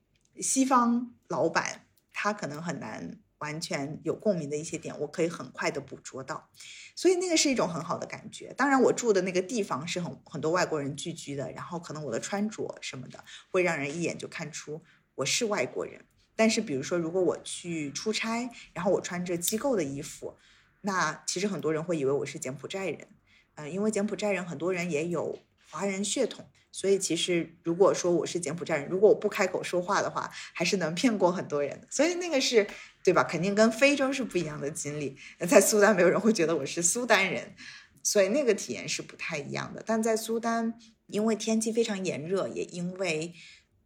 [0.41, 6.49] 西方老板他可能很难完全有共鸣的一些点，我可以很快的捕捉到，
[6.95, 8.51] 所以那个是一种很好的感觉。
[8.57, 14.81] 当然，我住的那个地方是很很多外国人聚居的，然后可能我的穿着什么的会让人一眼就看出
[15.13, 16.03] 我是外国人。
[16.39, 20.37] 但是，比如说，如果我去出差，然后我穿着机构的衣服，
[20.83, 23.09] 那其实很多人会以为我是柬埔寨人，
[23.55, 25.37] 嗯，因为柬埔寨人很多人也有
[25.69, 31.87] 华人血统，所以其实如果说我是柬埔寨人，如果我不开口说话的话，还是能骗过很多人的。
[31.91, 32.65] 所以那个是
[33.03, 33.21] 对吧？
[33.25, 35.17] 肯定跟非洲是不一样的经历。
[35.39, 37.53] 那在苏丹，没有人会觉得我是苏丹人，
[38.01, 39.83] 所以那个体验是不太一样的。
[39.85, 40.75] 但在苏丹，
[41.07, 43.33] 因为天气非常炎热，也因为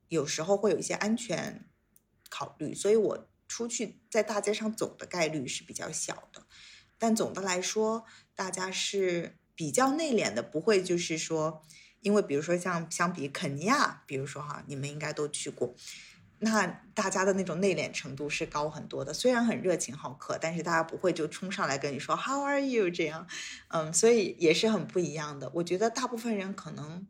[0.10, 1.66] 有时候会有一些安全。
[2.34, 6.48] 考虑，所以我出去在大街上走的概率是比较小的，
[6.98, 11.62] 但总的来说，大家是比较内敛的，不会就是说，
[12.02, 15.76] 因为比如说像相比肯尼亚，比如说哈，你们应该都去过，
[16.40, 16.66] 那
[16.96, 23.28] 大家的那种内敛程度是高很多的，虽然很热情好客，但是大家不会就冲上来跟你说 How are you 这样，
[23.68, 25.52] 嗯，所以也是很不一样的。
[25.54, 27.06] 我觉得大部分人可能。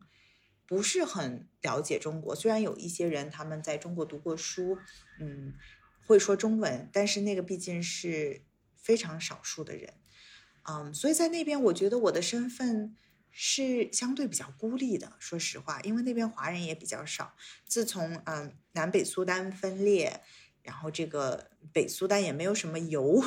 [0.66, 4.78] 不是很了解中国，虽然有一些人他们在中国读过书，
[5.20, 5.54] 嗯，
[6.06, 8.42] 会说中文，但是那个毕竟是
[8.76, 9.94] 非常少数的人，
[10.62, 12.96] 嗯，所以在那边我觉得我的身份
[13.30, 17.34] 是相对比较孤立的，说实话，因为那边华人也比较少。
[17.66, 20.22] 自从嗯南北苏丹分裂。
[20.64, 23.20] 然后这个北苏丹也没有什么油，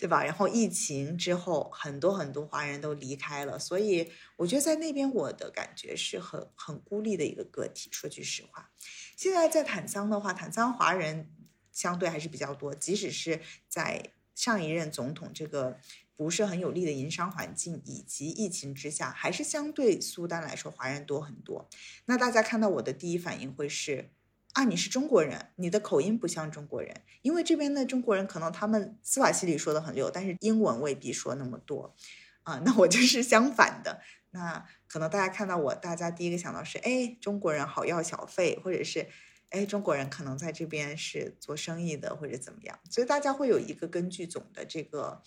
[0.00, 0.24] 对吧？
[0.24, 7.90] 然后疫情之后，很多很多华人都离开了，所以我觉得在那边我的感觉是很很孤立的一个个体。
[7.92, 8.70] 说句实话，
[9.14, 11.30] 现在在坦桑的话，坦桑华人
[11.70, 14.02] 相对还是比较多，即使是在
[14.34, 15.78] 上一任总统这个
[16.16, 21.68] 不是很有利的营商环境以及疫情之下，还是相对苏丹来说华人多很多。
[22.06, 24.10] 那大家看到我的第一反应会是。
[24.52, 31.94] 啊，你是中国人，你的口音不像中国人，因为这边的中国人可能他们斯瓦西里说的很溜，但是英文未必说那么多，
[32.42, 39.08] 啊， 那我就是相反的，那可能大家看到我，大家第一个想到是，哎，中国人好要小费，或者是，
[39.48, 45.22] 哎，中国人可能在这边是做生意的或者怎么样，所以大家会有一个根据总的这个，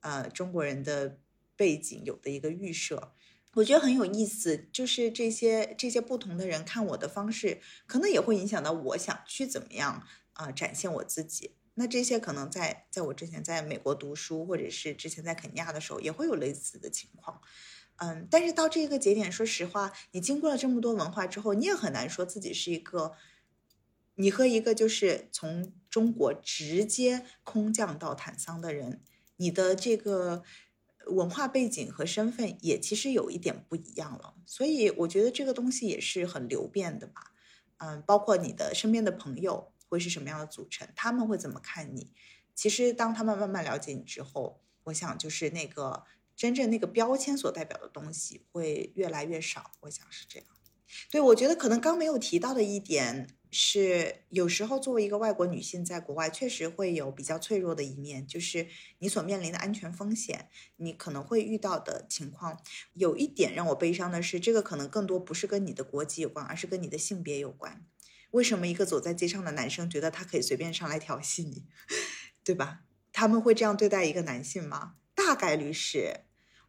[0.00, 1.18] 呃，中国人的
[1.56, 3.12] 背景有的一个预设。
[3.54, 11.56] 我觉得很有意思，就是这些这些不同的人看我的方式，可能也会影响到我想去怎么样啊展现我自己。
[11.74, 17.42] 那这些可能在在我之前在美国读书，或者是之前在肯尼亚的时候，也会有类似的情况。
[17.96, 23.12] 嗯，但是到这个节点，说实话，你经过了这么多文化之后，你也很难说自己是一个，
[24.14, 29.02] 你和一个就是从中国直接空降到坦桑的人，
[29.36, 30.42] 你的这个。
[31.06, 34.34] 文化背景和身份也其实有一点不一样了。
[34.46, 37.32] 所以我觉得这个东西也是很流变的吧。
[37.78, 42.12] 嗯，包括你的身边的朋友会是什么样的组成，他们会怎么看你？
[42.54, 46.04] 其实当他们慢慢了解你之后，我想就是那个
[46.36, 49.72] 真正那个标签所代表的东西会越来越少。
[49.80, 50.48] 我想是这样。
[51.10, 58.66] 对，我觉得可能刚没有提到的一点是，有时候作为一个外国女性在国外，确实会有比较脆弱的一面，就是
[59.00, 62.58] 你所面临的安全风险，你可能会遇到的情况。
[62.94, 67.84] 有一点让我悲伤的是，这个可能更多不是跟你的国籍有关，而是跟你的性别有关。
[68.30, 71.66] 为什么一个走在街上的男生觉得他可以随便上来调戏你，
[72.42, 72.80] 对吧？
[73.12, 74.94] 他们会这样对待一个男性吗？
[75.14, 76.20] 大概率是。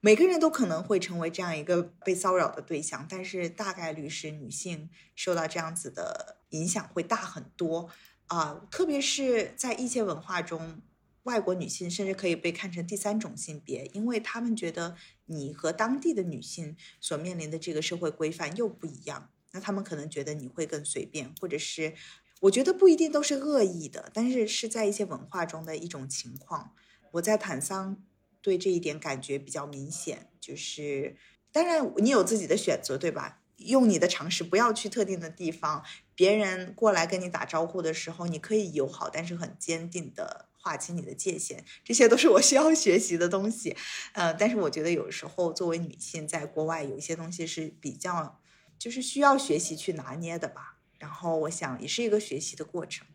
[0.05, 7.89] 每个人都可能会成为这样一个被骚扰的对象，但是大概率是女性受到这样子的影响会大很多
[8.27, 10.81] 啊，特别是在一些文化中，
[11.23, 21.93] 外国女性甚至可以被看成第三种性别，因为他们觉得你和当地的女性所面临的这个社会规范又不一样，那他们可能觉得你会更随便，或者是
[22.41, 26.73] 我觉得不一定都是恶意的，但是是在一些文化中的一种情况。
[27.11, 28.03] 我在坦桑。
[28.43, 31.15] 对这一点感觉比较明显，就是
[31.51, 33.39] 当然你有自己的选择，对吧？
[33.57, 35.81] 用你的常识，不要去特定的地方。
[36.15, 41.63] 别人过来跟你打招呼的时候，你可以友好，但是很坚定的划清你的界限。
[41.83, 43.77] 这些都是我需要学习的东西。
[44.13, 48.41] 呃，但是我觉得有时候作为女性在国外，有一些东西是比较
[48.77, 50.79] 就是需要学习去拿捏的吧。
[50.99, 53.07] 然后我想也是一个学习的过程。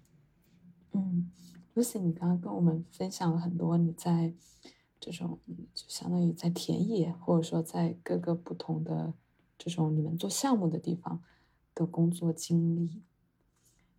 [0.93, 1.31] 嗯
[1.75, 4.33] ，Lucy，你刚刚跟我们分享了很多你在。
[5.01, 5.39] 这种
[5.75, 9.15] 就相当于在田野，或者说在各个不同的
[9.57, 11.23] 这种你们做项目的地方
[11.75, 13.03] 的工作经历，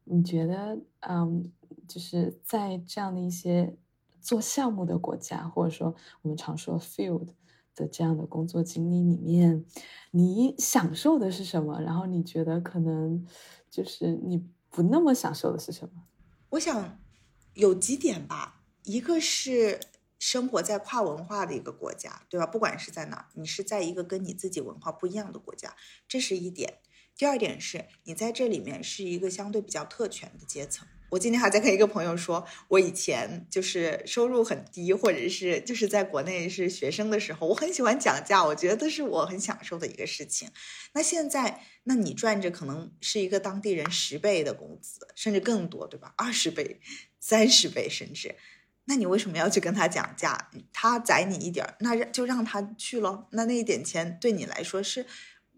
[0.03, 1.51] 你觉得，嗯，
[1.87, 3.77] 就是在这样的一些
[4.19, 7.29] 做项目的国家，或者说我们常说 field
[7.73, 9.63] 的这样的工作经历里面，
[10.11, 11.79] 你享受的是什么？
[11.79, 13.25] 然后你觉得可能
[13.69, 16.03] 就是你不那么享受的是什么？
[16.49, 16.99] 我想
[17.53, 19.79] 有几点吧，一个是。
[20.19, 22.45] 生活在跨文化的一个国家，对吧？
[22.45, 25.75] 不管是在哪，你是在一个跟你自己文化不一样的国家，
[26.07, 26.79] 这是一点。
[27.17, 30.87] 第二点是你在这里面是一个相对比较特权的阶层。
[31.09, 40.51] 我今天还在跟一个朋友说，我以前就是收入很低，或者是就是在国内是学生的时候，我很喜欢讲价，我觉得是我很享受的一个事情。
[40.93, 46.13] 那现在，那你赚着可能是一个当地人十倍的工资，甚至更多，对吧？
[46.15, 46.79] 二十倍、
[47.19, 48.35] 三十倍，甚至。
[48.89, 50.49] 那你为什么要去跟他讲价？
[50.73, 53.27] 他宰你一点儿，那就让他去咯。
[53.33, 55.05] 那那一点钱对你来说是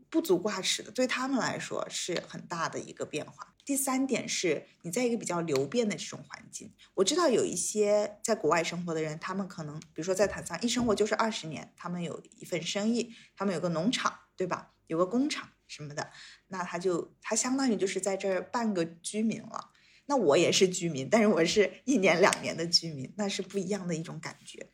[0.09, 3.55] 不足挂齿的，对他们来说是很大的一个变化。
[3.63, 6.73] 第三点是你在一个比较流变的这种环境。
[6.95, 14.73] 我知道有一些在国外生活的人，他们可能比如说在坦桑一生活就是二十年，他们有一份生意，他们有个农场，对吧？
[14.87, 16.11] 有个工厂什么的，
[16.49, 19.69] 那他就他相当于就是在这儿半个居民了。
[20.11, 24.69] 那我也是居民，但是我是一年两年的居民，那是不一样的一种感觉。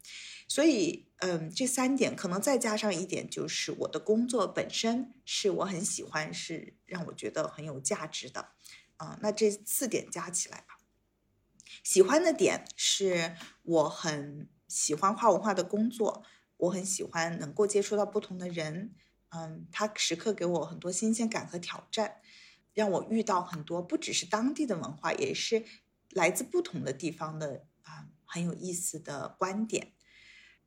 [0.47, 8.53] 所以，嗯，这三点可能再加上一点，就是我的工作本身是我很喜欢，是让我觉得很有价值的。
[8.95, 10.79] 啊，那这四点加起来吧。
[11.83, 16.23] 喜欢的点是我很喜欢跨文化的工作，
[16.57, 18.95] 我很喜欢能够接触到不同的人，
[19.29, 22.15] 嗯，他时刻给我很多新鲜感和挑战。
[22.77, 25.63] 让我遇到很多不只是当地的文化，也是
[26.11, 29.93] 来自不同的地方的啊很有意思的观点。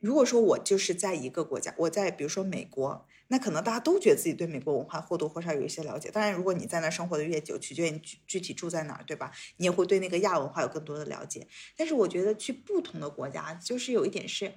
[0.01, 6.11] 如果说我就是在一个国家，我在比如说美国，那可能大家都觉得自己对美国文化或多或少有一些了解。
[6.11, 9.31] 当然，如果你在那生活的越久，取决于你具具体住在哪儿，对吧？
[9.59, 11.47] 你也会对那个亚文化有更多的了解。
[11.77, 14.55] 但是我觉得去不同的国家，就是有一点是。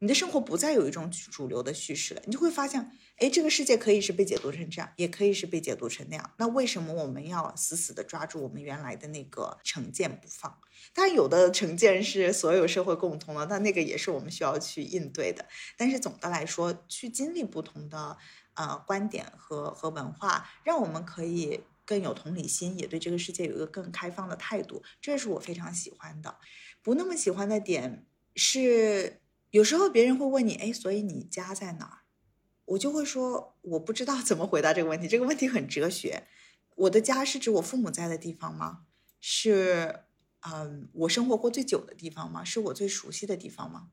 [0.00, 6.30] 你的生活不再有一种主流的叙事了，你就会发现，哎，这个世界可以是被解读成这样，也可以是被解读成那样。
[6.38, 10.56] 那为什么我们要死死的抓住我们原来的那个成见不放？
[10.94, 15.44] 当然，有的成见是所有社会共通的，但那个也是我们需要去应对的。
[15.76, 18.16] 但是总的来说，去经历不同的
[18.54, 26.36] 呃观点和和文化，让我们可以更有同理心，也对这个世界有一个更开放的态度，这是我非常喜欢的。
[26.84, 28.06] 不那么喜欢的点
[28.36, 29.20] 是。
[29.50, 31.98] 有时候别人会问你，哎，所以你家在哪儿？
[32.66, 35.08] 我就会说，我不知道怎么回答这个问题。
[35.08, 36.26] 这个问题很哲学。
[36.74, 38.82] 我的家是指我父母在的地方吗？
[39.20, 40.00] 是，
[40.40, 42.44] 嗯，我生活过最久的地方吗？
[42.44, 43.88] 是我最熟悉的地方吗？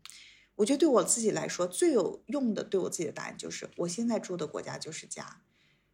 [0.56, 5.42] 我觉得对我自己来说最有用的，对我自己的答案就是，我现在住的国家就是家。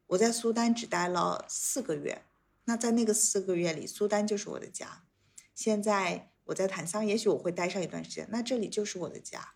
[0.07, 2.23] 我在苏丹只待了四个月，
[2.65, 5.03] 那在那个四个月里，苏丹就是我的家。
[5.53, 6.30] 现在。
[6.51, 8.27] 我在坦桑，也许我会待上一段时间。
[8.29, 9.53] 那这里就是我的家，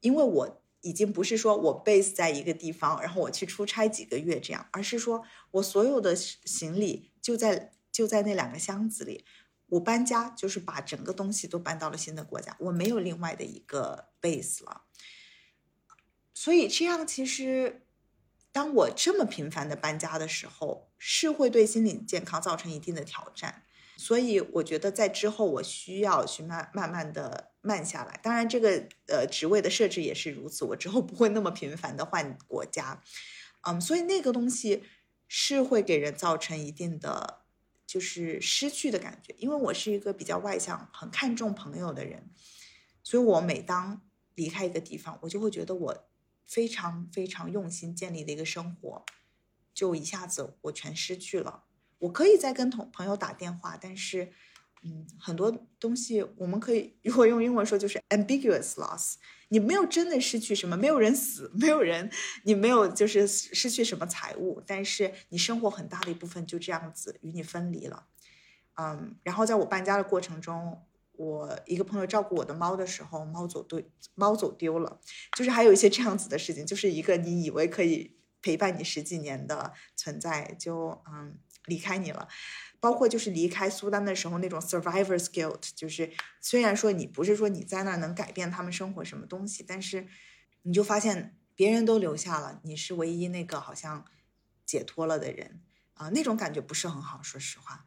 [0.00, 5.22] 因为我已经不是说我 base 在一个地方，然后我去出差几个月这样，而是说
[5.52, 9.24] 我所有的行李就在就在那两个箱子里。
[9.66, 14.82] 我搬家就是把整个东西都搬到了新的国家，我没有另外的一个 base 了。
[16.34, 17.86] 所以这样其实，
[18.50, 23.62] 当我这么频繁的搬家的时候，是会对心理健康造成一定的挑战。
[24.00, 28.18] 所以我觉得在之后我需要去慢慢慢的慢下来。
[28.22, 33.02] 当然，这个呃职位的设置也是如此，我之后不会那么频繁的换国家。
[33.60, 34.84] 嗯，所以那个东西
[35.28, 37.42] 是会给人造成一定的
[37.86, 39.34] 就是失去的感觉。
[39.36, 42.30] 因为我是一个比较外向、很看重朋友的人，
[43.02, 44.00] 所以我每当
[44.34, 46.08] 离开一个地方，我就会觉得我
[46.46, 49.04] 非常非常用心建立的一个生活，
[49.74, 51.64] 就一下子我全失去了。
[52.00, 54.32] 我可以再跟同朋友打电话，但是，
[54.82, 59.14] 嗯，很多东西我们可以如果用英文说就是 ambiguous loss。
[59.52, 62.08] 你没有真的失去什么，没有人死，没有人，
[62.44, 68.06] 你没有就是失去什么财物，但是你生活很大的一部分就这样子与你分离了。
[68.76, 70.80] 嗯，然后在我搬家的过程中，
[71.14, 73.82] 我一个朋友照顾我的猫的时候，猫走丢，
[74.14, 75.00] 猫走丢了，
[75.36, 81.36] 就是还有一些这样子的事情，就是一个你以为可以陪伴你十几年的存在，就嗯。
[81.66, 82.28] 离开你了，
[82.80, 90.06] 包括就是离开苏丹的时候那种 survivor's guilt，就是虽然说你不是说你在那儿能改变他们生活什么东西，但是
[90.62, 94.04] 你就发现别人都留下了，你是唯一那个好像
[94.64, 95.62] 解脱了的人
[95.94, 97.84] 啊，那种感觉不是很好，说实话，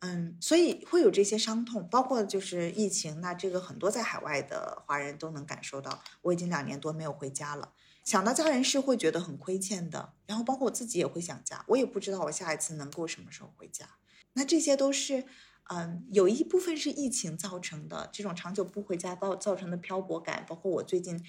[0.00, 7.72] 嗯，所以会有这些伤痛，包括就是疫情，那这个很多在海外的华人都能感受到，我已经两年多没有回家了。
[8.04, 13.88] 想到家人是会觉得很亏欠的，然后包括我自己也会想家，我也不知道我下一次能够什么时候回家。
[14.34, 15.24] 那这些都是，
[15.70, 21.24] 嗯，有一部分是疫情造成的这种长久不回家造造成的漂泊感，包括我最近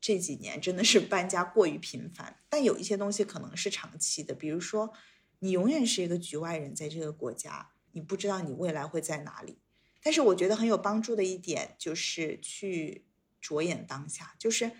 [0.00, 2.38] 这几年真的是搬家过于频繁。
[2.48, 4.94] 但有一些东西可能是长期的，比如说
[5.40, 9.58] 你永远是一个局外人，在这个国家，你不知道你未来会在哪里。
[10.02, 13.04] 但是我觉得很有帮助的一点就是去
[13.42, 14.70] 着眼当下，就是。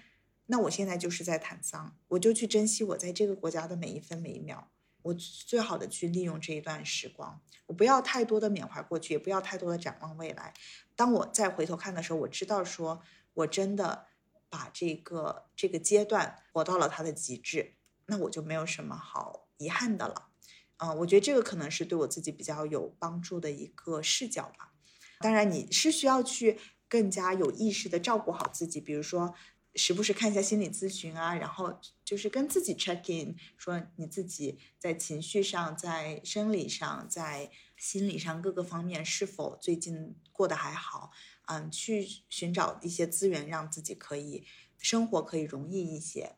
[0.46, 4.70] 那我现在就是在坦桑，我就去珍惜我在这个国家的每一分每一秒，
[5.00, 10.52] 我最好的去利用这一段时光，我不要太多的缅怀过去，也不要太多的展望未来。
[10.94, 13.00] 当我再回头看的时候，我知道说
[13.32, 14.06] 我真的
[14.50, 17.76] 把这个这个阶段活到了它的极致，
[18.06, 20.28] 那我就没有什么好遗憾的了。
[20.76, 24.74] 嗯，我觉得这个可能是对我自己比较有帮助的一个视角吧。
[25.20, 29.34] 当然，你是需要去更加有意识的照顾好自己，比如说。
[29.76, 41.10] 时不时看一下心理咨询啊，然后就是跟自己 check in，说你自己在情绪上、在生理上、在心理上各个方面是否最近过得还好？
[41.46, 44.46] 嗯，去寻找一些资源，让自己可以
[44.78, 46.36] 生活可以容易一些。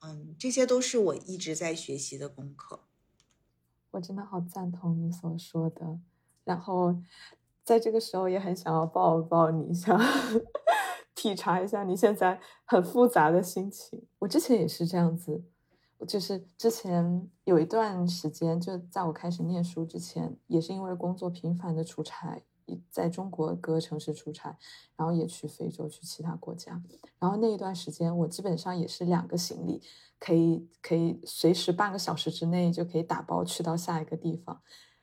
[0.00, 2.84] 嗯，这些都是我一直在学习的功课。
[3.92, 5.98] 我真的好赞同你所说的，
[6.44, 7.02] 然后
[7.62, 9.96] 在这个时候也很想要抱抱你一下。
[11.18, 14.06] 体察一下你现在很复杂的心情。
[14.20, 15.42] 我之前也是这样子，
[16.06, 22.40] 就是之前有一段时间，就在我开始念书之前，也是因为工作频繁的出差，
[22.88, 24.56] 在中国各个城市出差，
[24.94, 26.80] 然后也去非洲，去其他国家。
[27.18, 29.82] 然后那一段时间，我基本上也是两个行李，
[30.20, 34.60] 可以可以随时半个小时之内就可以打包去到下一个地方。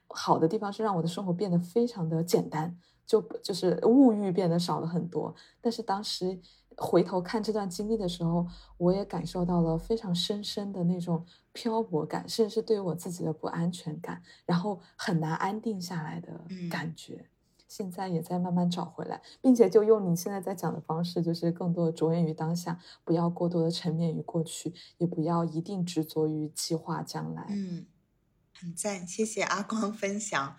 [0.08, 2.80] 好的地方是让我的生活变得非常的简单。
[3.06, 6.40] 就就是物欲变得少了很多，但是当时
[6.78, 8.48] 回头看这段经历的时候，
[8.78, 17.30] 我也感受到了非常深深的那种漂泊感，甚至是对我自己的不安全感，然后很难安定下来的感觉。
[17.68, 27.48] 现在也在慢慢找回来，并且就用你现在在讲的方式，就是更多的着眼于当下，不要过多的沉湎于过去，也不要一定执着于计划将来。
[27.50, 27.88] 嗯，
[28.54, 30.56] 很赞，谢谢阿光分享。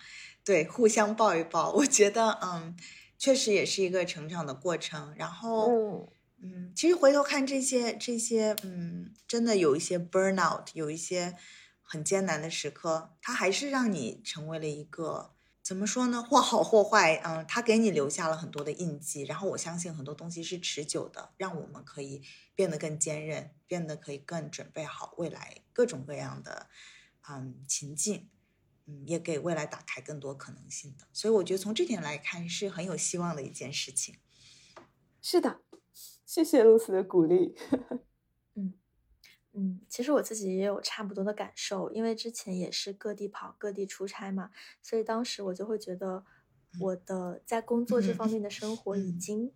[0.46, 2.76] 对，互相抱一抱，我觉得，嗯，
[3.18, 5.12] 确实也是一个成长的过程。
[5.16, 6.08] 然后，
[6.40, 11.34] 嗯，其实回头看这些这些，嗯，真的有一些 burnout，有一些
[11.82, 15.32] 很艰难的时刻，它还是让你成为了一个
[15.64, 16.22] 怎么说呢？
[16.22, 19.22] 或好或坏，嗯，它给你留下了很多的印记。
[19.24, 22.22] 然后我相信很多东西是持久的，让我们可以
[22.54, 26.68] 变得更坚韧，变得可以更准备好未来各种各样的，
[27.28, 28.28] 嗯，情境。
[28.86, 34.16] 嗯，也给未来打开更多可能性的，所以我觉得从这点来看是很有希望的一件事情。
[35.20, 35.60] 是的，
[36.24, 37.54] 谢谢露丝的鼓励。
[38.54, 38.74] 嗯
[39.52, 44.50] 嗯，其实我自己也有差不多的感受，因为之前也是各地跑、各地出差嘛，
[44.82, 46.24] 所以当时我就会觉得
[46.80, 49.52] 我的在工作这方面的生活已经。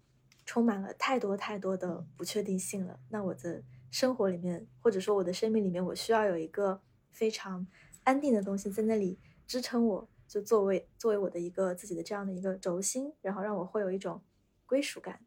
[0.47, 2.99] 充满了太多太多的不确定性了。
[3.11, 7.69] 那我的生活里面，或者说我的生命里面，我需要有一个非常
[8.05, 14.23] 安定的东西在那里支撑我，就作为作为我的一个自己的这样的一个轴心，然后让我会有一种
[14.67, 15.21] 归属感。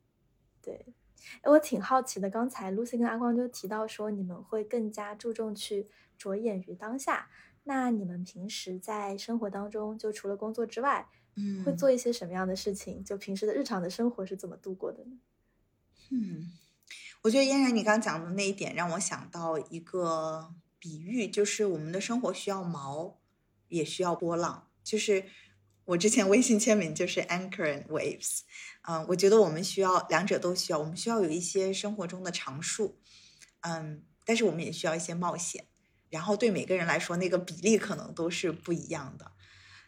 [0.62, 0.94] 对，
[1.42, 7.30] 哎，我挺好奇的，刚才 Lucy 跟阿光就提到说，你们会更加注重去着眼于当下。
[7.66, 13.04] 那你们平时在生活当中，就除了工作之外，嗯，会做一些什么样的事情？
[13.04, 15.18] 就平时的日常的生活是怎么度过的呢？
[16.12, 16.52] 嗯，
[17.24, 20.54] 我觉得嫣然你刚讲的那一点让我想到一个
[20.84, 23.16] 比喻，就是我们的生活需要锚，
[23.70, 24.70] 也需要波浪。
[24.84, 25.28] 就是
[25.86, 28.42] 我之前微信签名就是 anchor and waves，
[28.82, 33.00] 嗯，我觉得我们需要两者都需要，我们需要有一些生活中的常数，
[33.62, 35.68] 嗯，但是我们也需要一些冒险。
[36.10, 39.32] 然后对每个人来说，那个比例可能都是不一样的。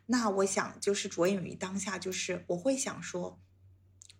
[0.05, 3.41] 那我想就是着眼于当下，就是我会想说，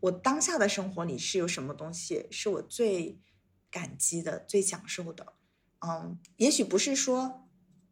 [0.02, 3.22] 我当下的生活里是有什么东西是我最
[3.72, 5.38] 感激的、最享受的。
[5.88, 7.48] 嗯，也许不是说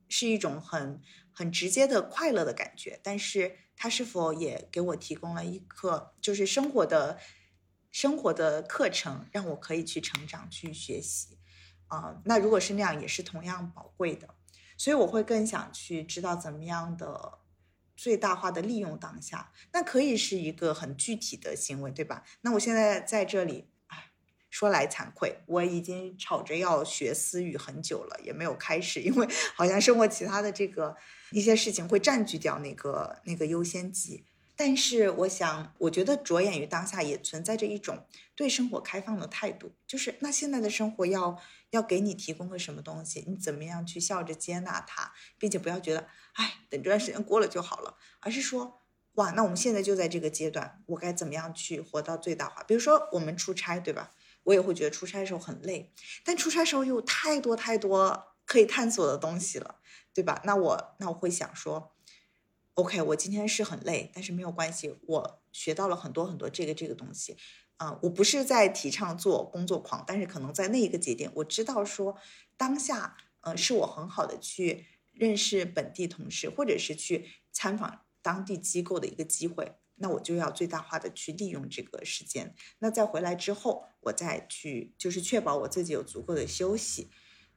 [0.10, 1.00] 是一种很
[1.32, 7.20] 很直接的快乐的感觉，但是它是否也给我提供了一课，就是生活的
[7.92, 11.38] 生活的课程，让我可以去成长、去学习。
[11.88, 14.28] 啊，那如果是那样，也是同样宝贵的，
[14.78, 17.40] 所以我会更想去知道怎么样的
[17.96, 19.52] 最大化的利用当下。
[19.74, 22.24] 那可以是一个很具体的行为，对吧？
[22.42, 23.70] 那我现在在这里，
[24.54, 30.96] 说来惭愧，我已经吵着要学私语很久了，也没有开始，因为 好像生活其他的这个
[31.32, 34.26] 一些事情会占据掉那个那个优先级。
[34.56, 41.36] 但是我想，我觉得着眼于当下也存在着一种对生活开放的态度，就是那现在的生活要
[41.72, 48.84] 要给你提供个什么东西，你怎么样去笑着接纳它，并且不要觉得，哎，等这段时间过了就好了，而是说，
[49.16, 52.62] 哇，那我们现在就在这个阶段，我该怎么样去活到最大化？
[52.62, 54.12] 比如说我们出差，对吧？
[54.44, 55.92] 我也会觉得出差时候很累，
[56.24, 59.80] 但出差时候有太多太多可以探索的东西了，
[60.14, 60.42] 对吧？
[60.46, 61.92] 那我那我会想说。
[62.76, 67.38] OK，我今天是很累，但是没有关系，我学到了很多很多这个这个东西，
[67.78, 72.18] 啊，我不是在提倡做工作狂，但是可能在那一个节点，我知道说
[72.58, 87.12] 当下，呃，是我很好的去认识本地同事，或者是去参访当地机构的一个机会，那我就要最大化的去利用这个时间，那在回来之后，我再去就是确保我自己有足够的休息，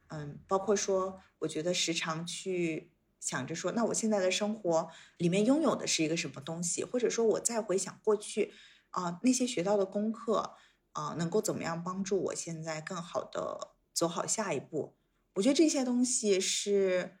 [0.07, 2.91] 嗯，包括说，我觉得时常去。
[3.19, 6.83] 想着说，那我现在的生活里面拥有的是一个什么东西？
[6.83, 8.53] 或者说，我再回想过去，
[8.91, 10.53] 啊，那些学到的功课，
[10.91, 14.95] 啊，能够怎么样帮助我现在更好的走好下一步？
[15.33, 17.17] 我觉得这些东西是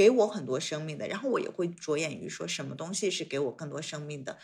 [0.00, 1.06] 给我很多生命的。
[1.06, 4.38] 然后我也会着眼于说，什么东西是给我更多生命的？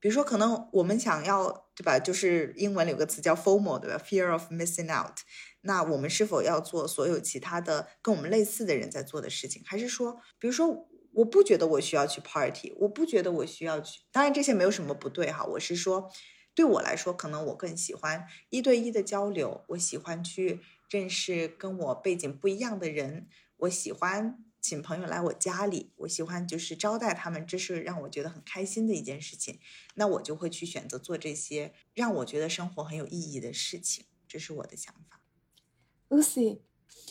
[0.00, 1.98] 比如说，可能我们想要，对吧？
[1.98, 5.18] 就是英文里有个词叫 FOMO，对吧？Fear of missing out。
[5.60, 9.62] 那我们是否要做所有其他的跟我们类似的人在做的事情？
[9.66, 14.00] 还是说，比如说，我不觉得我需要去 party，我不觉得我需要去。
[14.10, 15.44] 当然，这些没有什么不对哈。
[15.44, 16.10] 我是说，
[16.54, 19.62] 对我来说，可能我更喜欢一对一的交流。
[19.68, 23.28] 我喜欢去认识跟我背景不一样的人。
[23.58, 25.90] 我喜欢请朋友来我家里。
[25.96, 29.58] 我喜欢就是招待他们，这是让我觉得很开心的一件事情。
[29.96, 34.06] 那我就会去选择做这些让我觉得生活很有意义的事情。
[34.28, 35.20] 这是我的想法。
[36.08, 36.60] Lucy，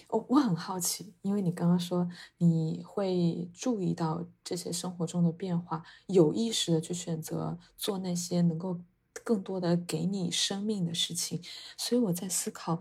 [0.08, 8.80] 我我很好奇，因为你刚刚说你会注意到这些生活中的变化，有意识的去选择做那些能够
[9.24, 11.44] 更多的给你生命的事情，
[11.78, 12.80] 所以我在思考，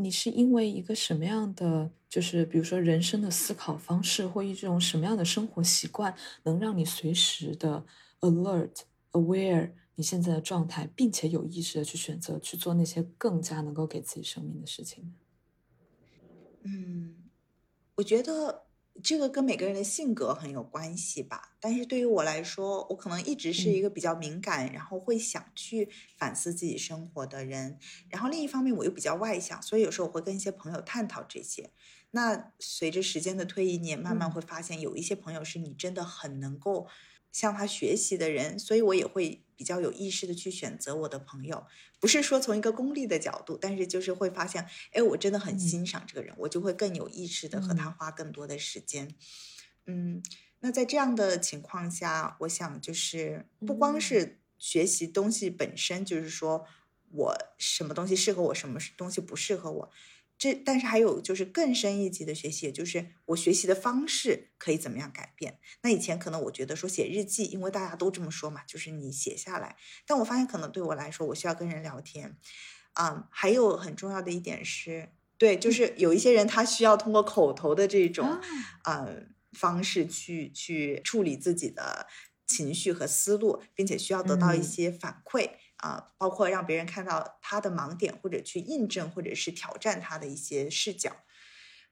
[0.00, 7.84] 你是因为一个什么样的，就是比如说人生的思考方式，或一种什么样的生活习惯，能让你随时的
[8.20, 8.82] alert
[9.12, 15.14] aware 你现在的状态，并且有意识的去选择去做那些更加能够给自己生命的事情。
[16.62, 17.16] 嗯，
[17.96, 18.64] 我觉得
[19.02, 21.56] 这个跟每个人的性格很有关系吧。
[21.60, 27.78] 但是对于我来说，我可能一直是一个比较敏感，然后会想去反思自己生活的人。
[28.08, 31.70] 然后另一方面，我又比较外向，所以有时候我会跟一些朋友探讨这些。
[32.12, 36.86] 那随着时间的推移，你也慢慢会发现，有一些朋友是你真的很能够。
[37.32, 41.66] 向他学习的人，所以我也会比较有意识的去选择我的朋友，
[41.98, 49.14] 不是说从一个功利的角度，但是就是会发现，哎，我真的很欣赏这个人，我就会更有意识的和他花更多的时间。
[49.86, 50.22] 嗯，
[50.60, 56.66] 那在这样的情况下，我想就是不光是学习东西本身，就是说
[57.12, 59.90] 我什么东西适合我，什么东西不适合我，
[60.40, 65.58] 这但是还有就是更深一级的学习，也就是我学习的方式可以怎么样改变。
[65.82, 69.76] 那以前可能我觉得说写日记，因为大家都这么说嘛，就是你写下来。
[70.06, 72.38] 但我发现可能对我来说，我需要跟人聊天。
[72.94, 78.40] 嗯，还有很重要的一点是，对，就是有一些人他需要通过口头的这种
[78.88, 82.06] 嗯方式去去处理自己的
[82.46, 85.50] 情绪和思路，并且需要得到一些反馈。
[85.80, 91.16] 啊，包括让别人看到他的盲点，或者去印证，或者是挑战他的一些视角，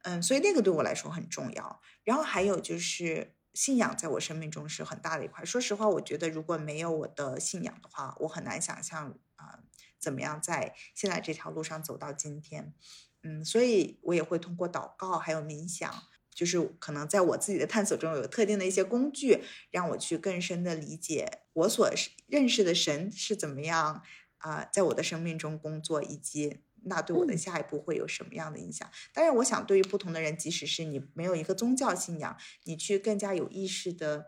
[0.03, 1.80] 嗯，所以那个对我来说很重要。
[2.05, 5.45] 然后还有就是信仰，在我生命中是很大的一块。
[5.45, 9.61] 说实话，我觉得如果没有我的信仰的话，我很难想象啊，
[9.99, 12.74] 怎么样在现在这条路上走到今天。
[13.22, 15.93] 嗯，所以我也会通过祷告，还有冥想。
[16.39, 21.91] 就是可能在我自己的探索中有特定的一些工具，让我去更深的理解我所
[22.28, 24.05] 认识的神是怎么样
[24.36, 28.89] 啊，在我的生命中工作，以及那对我的下一步会有什么样的影响。
[29.12, 34.26] 当然，我想对于不同的人，即使是你没有一个宗教信仰，你去更加有意识的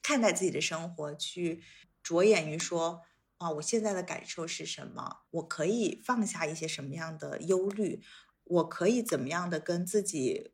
[0.00, 1.64] 看待自己的生活，去
[2.00, 3.02] 着眼于说
[3.38, 5.22] 啊，我现在的感受是什么？
[5.30, 8.00] 我可以放下一些什么样的忧虑？
[8.44, 10.52] 我可以怎么样的跟自己？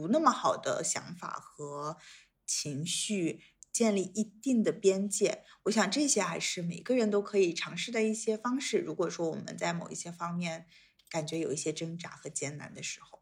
[0.00, 1.98] 不那么好的想法和
[2.46, 8.78] 情绪建立一定的边界，我想这些还是每个人都可以尝试的一些方式。
[8.78, 10.64] 如果说我们在某一些方面
[11.10, 13.20] 感觉有一些挣扎和艰难的时候，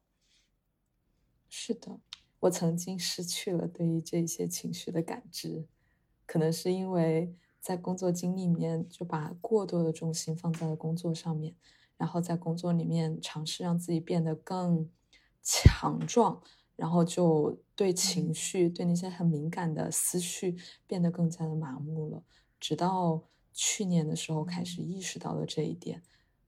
[1.48, 1.98] 是的，
[2.38, 5.66] 我曾经失去了对于这些情绪的感知，
[6.26, 11.56] 可能是因为在工作经历里面就把过多的重心放在了工作上面，
[11.96, 14.88] 然后在工作里面尝试让自己变得更
[15.42, 16.42] 强壮。
[16.78, 20.56] 然后就对情绪、对那些很敏感的思绪
[20.86, 22.22] 变得更加的麻木了。
[22.58, 23.22] 直到
[23.52, 26.00] 去年的时候开始意识到了这一点，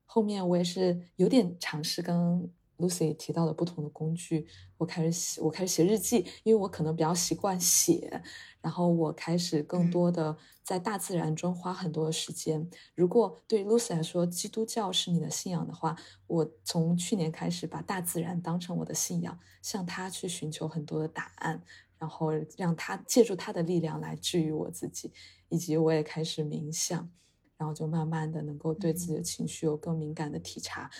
[0.07, 2.51] 后面我也是有点尝试跟。
[2.81, 4.47] Lucy 提到的不同的工具，
[4.79, 8.23] 我开始写，我开始写日记，因为我可能比较习惯写，
[8.61, 12.69] 然后我开始更多的在大自然中花很多的时间。
[12.95, 15.95] 如果对 Lucy 来说，基督教是你的信仰的话，
[16.27, 21.63] 我从去年开始把大自然当成我的信仰，向他去寻求很多的答案，
[21.99, 25.13] 然后让他借助他的力量来治愈我自己，
[25.49, 27.11] 以及我也开始冥想，
[27.59, 30.91] 然后就慢慢的能够对自己的情绪有更敏感的体察。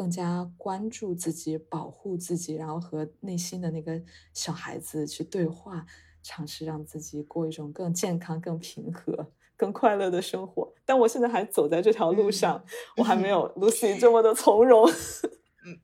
[0.00, 4.00] 更加关注自己，保护自己，然后和内心的那个
[4.32, 5.84] 小孩子去对话，
[6.22, 10.72] 尝试让自己过一种更健康、更平和、更快乐的生活。
[10.86, 12.64] 但我现在还走在这条路上，
[12.96, 14.88] 我还没有 Lucy 这么的从容。
[14.88, 15.78] 嗯，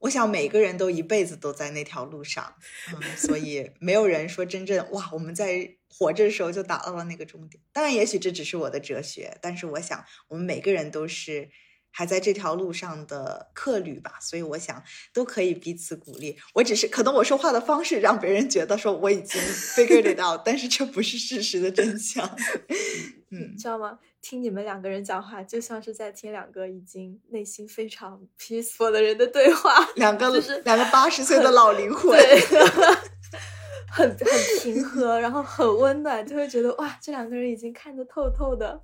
[0.00, 2.56] 我想每个人都一辈子都在那条路上，
[2.92, 7.62] 嗯，所以没有人说真正哇，我们在活着的时候就达到了那个终点。
[7.72, 11.48] 当然，也许这只是我的哲学，但是我想，我们每个人都是。
[11.92, 14.82] 还在这条路上的客旅吧，所以我想
[15.12, 16.36] 都可以彼此鼓励。
[16.54, 19.40] 我只是可能我说话的方式让别人觉得说我已经
[19.76, 22.28] figured it out，但是这不是事实的真相。
[23.30, 23.98] 嗯，知道吗？
[24.20, 32.16] 听你们两个人讲话，就像是在听两个已经内心非常 peaceful 的人的对话，两个就 是两个八十岁的老灵魂，
[33.90, 34.16] 很很
[34.62, 38.82] 平和，然后很温暖，就会觉得哇，这两个人已经看得透透的。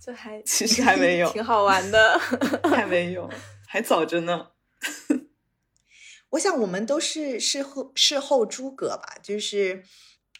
[0.00, 2.18] 就还其实还没有，挺好玩的，
[2.64, 3.28] 还没有，
[3.68, 4.48] 还早着呢。
[6.30, 9.84] 我想我们都是事后事后诸葛吧，就是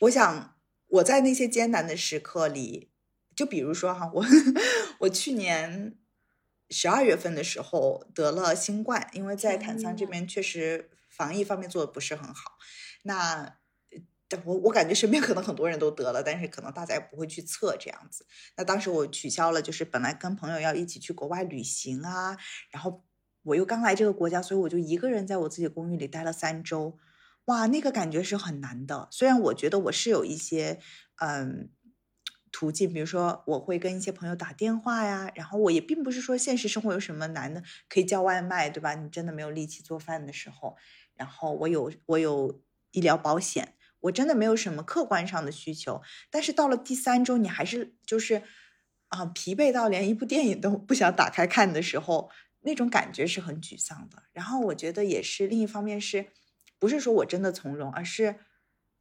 [0.00, 0.56] 我想
[0.86, 2.90] 我在那些艰难的时刻里，
[3.36, 4.24] 就比如说哈，我
[5.00, 5.98] 我去年
[6.70, 12.52] 十二月份的时候得了新冠，因为在坦桑这边确实防疫方面做的不是很好，
[13.02, 13.59] 那。
[14.44, 18.24] 我我感觉身边可能很多人都得了，但是可能大家也不会去测这样子。
[18.56, 22.36] 那当时我取消了，就是本来跟朋友要一起去国外旅行啊，
[22.70, 23.04] 然后
[23.42, 26.98] 我又刚来这个国家，所以我就一个人在我自己公寓里待了三周。
[27.46, 29.08] 哇，那个感觉是很难的。
[29.10, 30.78] 虽然我觉得我是有一些
[31.16, 31.70] 嗯
[32.52, 38.94] 途径，比如说我会跟一些朋友打电话呀，然后我也并不是说现实生活有什么难的，可以叫外卖，对吧？
[38.94, 40.76] 你真的没有力气做饭的时候，
[41.16, 42.62] 然后我有我有
[42.92, 43.74] 医疗保险。
[44.00, 48.42] 我真的没有什么客观上的需求，但是到了第三周，你还是就是
[49.08, 52.30] 啊疲惫到连一部电影都不想打开看的时候，
[52.62, 54.22] 那种感觉是很沮丧的。
[54.32, 56.26] 然后我觉得也是另一方面，是
[56.78, 58.36] 不是说我真的从容，而是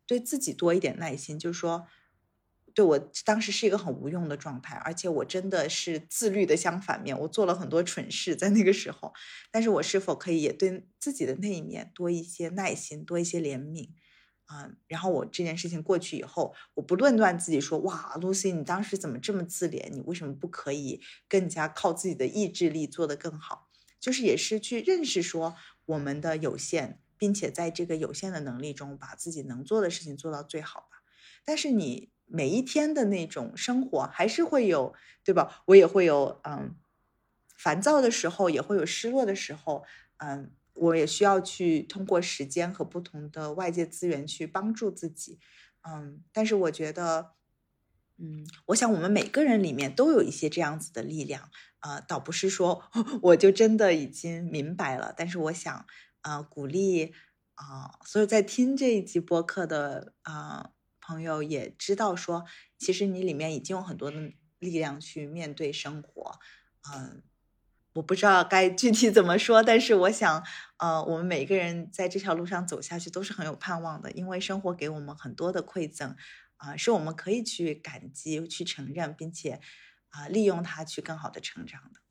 [0.05, 1.39] 对自己多一点耐心。
[1.39, 1.87] 就是说，
[2.73, 9.13] 对我当时是一个很无用的状态，而且我真的是自律的相反面，我做了很多蠢事在那个时候。
[9.51, 13.89] 但是我是否可以也对自己的那一面多一些耐心，多一些怜悯？
[14.51, 19.89] 嗯，然后我这件事情过去以后，我不论断自己说，哇，Lucy，你当时怎么这么自怜？
[19.91, 23.67] 你为什么不可以更加靠自己的意志力做得更好？
[23.99, 31.03] 就是也是去认识说我们的有限，并且在这个有限的能力中，把自己能做的事情做到最好吧。
[31.45, 34.93] 但是你每一天的那种生活还是会有，
[35.23, 35.63] 对吧？
[35.65, 36.75] 我也会有嗯
[37.57, 39.83] 烦躁的时候，也会有失落的时候，
[40.17, 45.39] 嗯，我也需要去通过时间和不同的外界资源去帮助自己，
[45.81, 47.33] 嗯，但是我觉得。
[48.21, 51.49] 嗯，我想我们每个人里面都有一些这样子的力量，
[51.79, 52.83] 呃，倒不是说
[53.23, 55.85] 我就真的已经明白了，但是我想，
[56.23, 57.13] 呃，鼓励
[57.55, 62.43] 啊，所有在听这一集播客的啊朋友也知道说，
[62.77, 66.37] 其实你里面已经有很多的力量去面对生活，
[66.93, 67.23] 嗯，
[67.93, 70.43] 我不知道该具体怎么说，但是我想，
[70.77, 76.15] 呃，我们每个人在这条路上走下去都是很有盼望的，因为生活给我们很多的馈赠。
[76.57, 79.61] 啊，是我们可以去感激、去承认，并且
[80.09, 82.01] 啊，利用它去更好的成长的。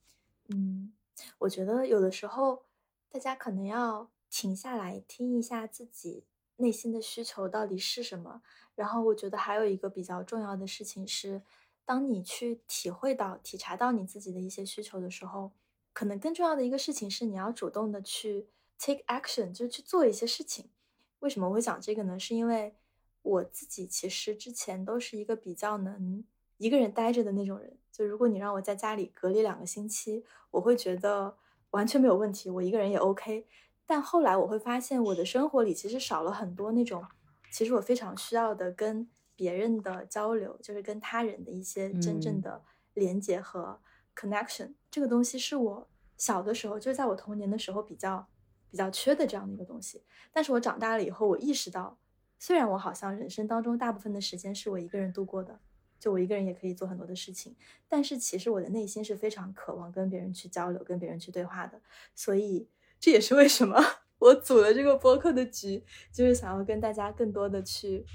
[0.49, 0.95] 嗯，
[1.41, 2.65] 我觉得有的时候
[3.11, 6.25] 大家可能要停下来听一下自己
[6.57, 8.41] 内心的需求到底是什么。
[8.75, 11.43] 然后，我觉得还有一个比较重要的事情是，
[11.85, 15.53] 当你去体会到、体察到你自己的一些需求的时候，
[15.99, 18.47] 可能更重要的一个事情是你要主动的去
[18.79, 20.71] take action，就是去做一些事情。
[21.19, 22.17] 为什么我会讲这个呢？
[22.17, 22.77] 是因为。
[23.23, 26.25] 我自己其实之前都是一个比较能
[26.57, 31.37] 一个人待着的那种人，就如果你让我在家里隔离两个星期，我会觉得
[31.71, 33.47] 完全没有问题，我一个人也 OK。
[33.85, 37.05] 但后来我会发现，我的生活里其实少了很多那种，
[37.51, 42.63] 其实我非常需要的跟别人的交流，就是跟他人的一些真正的
[42.95, 43.79] 连接和
[44.19, 44.75] connection。
[44.91, 48.27] 这个东西是我小的时候，就是在我童年的时候比较
[48.71, 50.03] 比较缺的这样的一个东西。
[50.33, 51.99] 但是我长大了以后，我意识到。
[52.41, 55.59] 虽然我好像人生当中大部分的时间是我一个人度过的，
[55.99, 57.57] 就我一个人也可以做很多的事情，
[57.89, 61.81] 但是其实我的内心是非常渴望跟别人去交流、跟别人去对话的。
[62.15, 62.69] 所以
[63.01, 63.77] 这也是为什么
[64.21, 68.07] 我组了这个播客的局，就是想要跟大家更多的去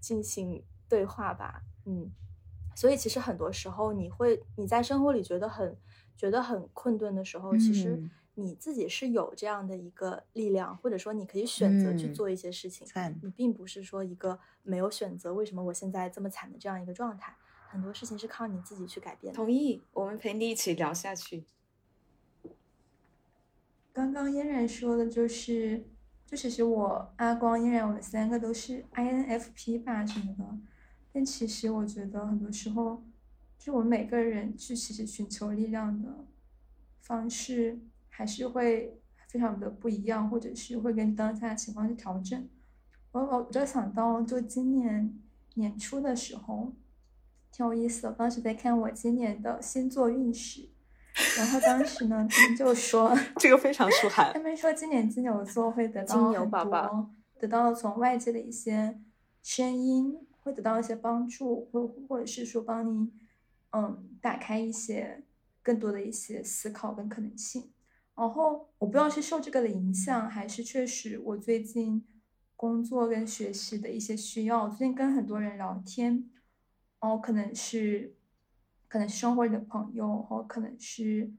[0.00, 1.62] 进行对话吧。
[1.86, 2.12] 嗯，
[2.76, 5.76] 所以其实很多时候你会你在生活里觉得很
[6.16, 8.08] 觉得很困顿的时候，其实。
[8.38, 12.86] 你自己是有这样的一个力量，或者说你可以选择去做一些事情。
[13.22, 17.34] 你并不是说一个没有选择，为什么我现在这么惨的这样一个状态？
[17.70, 19.32] 很多事情是靠你自己去改变。
[19.32, 21.46] 同意，我们陪你一起聊下去。
[23.94, 25.86] 刚刚嫣然说的就是，
[26.26, 30.44] 就其实我阿光、嫣然，我们三个都是 INFP 吧什么的。
[31.16, 33.02] 但其实我觉得很多时候，
[33.58, 36.26] 就我们每个人去其实寻求力量的
[37.00, 37.80] 方式。
[38.08, 38.98] 还是会
[39.28, 42.48] 非常的不一样，或者是会根据当下的情况去调整。
[43.12, 45.14] 我我我就想到，就今年
[45.56, 46.72] 年初的时候，
[47.52, 48.12] 挺有意思的。
[48.12, 50.70] 当时在看我今年的星座运势，
[51.36, 54.32] 然后当时呢，他们就说 这个非常舒涵。
[54.32, 58.98] 他们说今年金牛座会得到很多，得到从外界的一些
[59.42, 63.10] 声音，会得到一些帮助，或或者是说帮你
[63.72, 65.24] 嗯打开一些
[65.60, 67.72] 更多的一些思考跟可能性。
[68.14, 72.06] 然后我不知道是受这个的影响，还是确实我最近
[72.54, 74.68] 工作跟学习的一些需要。
[74.68, 76.30] 最近跟很多人聊天，
[77.00, 78.14] 哦，可能是，
[78.86, 81.32] 可能是生活里的朋友，或可能是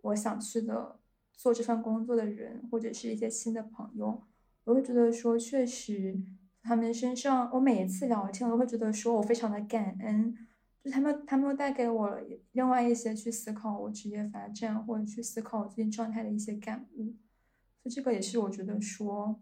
[0.00, 0.98] 我想去的
[1.34, 4.24] 做这份工作的人，或者是一些新的朋友，
[4.64, 6.18] 我会觉得说，确实
[6.64, 10.34] 他们身上，我每一次聊天，我都会觉得说我非常的感恩。
[10.82, 12.18] 就他们，他们带给我
[12.52, 17.14] 另外一些去思考我职业发展，或者去思考我最近状态的一些感悟。
[17.82, 19.38] 所以这个也是我觉得说，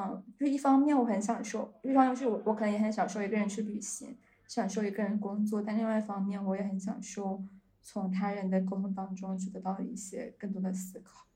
[0.00, 4.16] 嗯，就一方面我很享受，一方面是我我可能也很享受一个人去旅行，
[4.48, 7.44] 享受一个人工作，但另外一方面我也很享受
[7.82, 11.26] 从他人的沟通当中去得到一些更多的思考。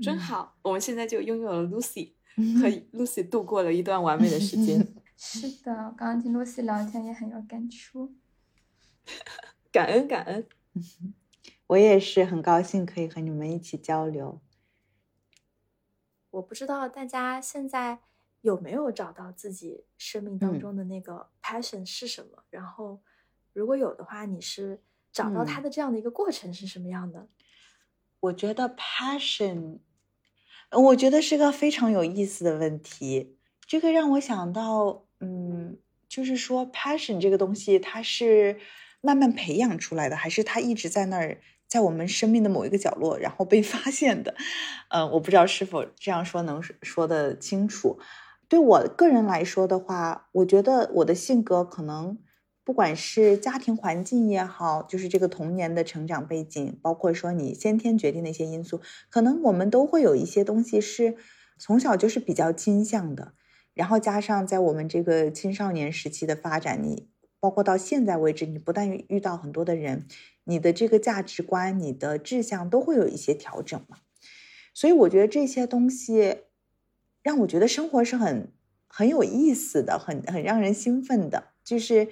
[0.00, 2.12] 真好，我们现在就拥有了 Lucy，
[2.60, 2.68] 和
[2.98, 4.86] Lucy 度过了一段完美的时间。
[5.16, 8.14] 是的，刚刚听 Lucy 聊天也很有感触。
[9.72, 10.46] 感 恩感恩，
[11.68, 14.40] 我也是很高兴可以和你们一起交流。
[16.30, 17.98] 我不知道大家现在
[18.42, 22.44] 有没有找到自己生命当中的那个 passion 是什么？
[22.50, 23.00] 然后，
[23.52, 24.80] 如果有的话，你是
[25.10, 27.28] 找到它的这样的一个过程是什么样的？
[28.20, 29.78] 我觉得 passion，
[30.72, 33.36] 我觉得是个非常有意思的问题。
[33.66, 38.58] 这个让我想到，嗯，就是说 passion 这个东西，它是。
[39.00, 41.38] 慢慢培养出来的，还是它一直在那儿，
[41.68, 44.34] 在我们生命的某一个角落，然后被 发现的？
[44.88, 48.00] 嗯，我不知道是否这样说能说得清楚。
[48.48, 52.18] 对我个人来说的话，我觉得我的性格可能
[52.68, 61.16] 不管是家庭环境也好，就是这个童年的成长背景，包括说你先天决定的一些因素，可能我们都会有一些东西是
[61.58, 63.32] 从小就是比较倾向的，
[63.72, 67.08] 然后加上在我们这个青少年时期的发展，你
[67.40, 70.04] 包括到现在为止，你不但遇到很多的人，
[70.44, 73.96] 你的这个价值观、你的志向都会有一些调整嘛。
[74.74, 76.40] 所以我觉得这些东西
[77.22, 78.52] 让我觉得生活是很
[78.86, 82.08] 很有意思的，很很让人兴奋的，就是。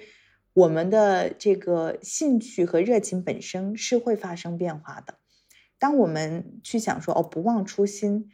[0.57, 5.19] 我们的这个兴趣和热情本身是会发生变化的。
[5.77, 8.31] 当我们去想说“哦，不忘初心”，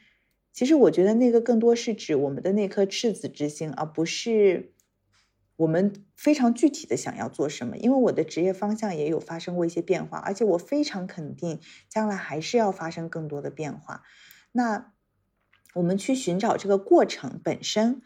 [0.53, 4.71] 其实我觉得那个更多是指我们的那颗赤子之心，而不是
[5.57, 7.75] 我们非常具体的想要做什么。
[7.75, 11.59] 因为我的职业方向也有发生过一些变化，而且我非常肯定
[11.89, 14.01] 将来还是要发生更多的变化。
[14.53, 14.93] 那
[15.73, 18.01] 我们去寻找这个过程本身，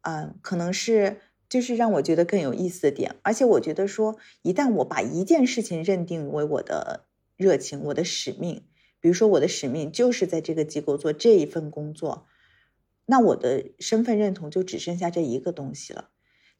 [0.00, 1.20] 嗯，可能是。
[1.48, 8.64] 就是让我觉得更有意思的点，而且我觉得说，一旦我把一件事情认定为我的热情、我的使命，
[9.00, 12.26] 比如说我的使命就是在这个机构做这一份工作，
[13.06, 16.10] 那我的身份认同就只剩下这一个东西了。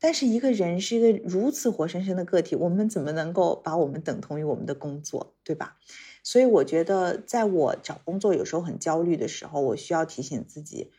[0.00, 5.76] 但是一个人是一个如此活生生的个体，我们怎么能够把我们等同于我们的工作，对吧？
[6.22, 10.92] 所以我觉得，在我找工作有时候很焦虑的时候，我需要提醒自己，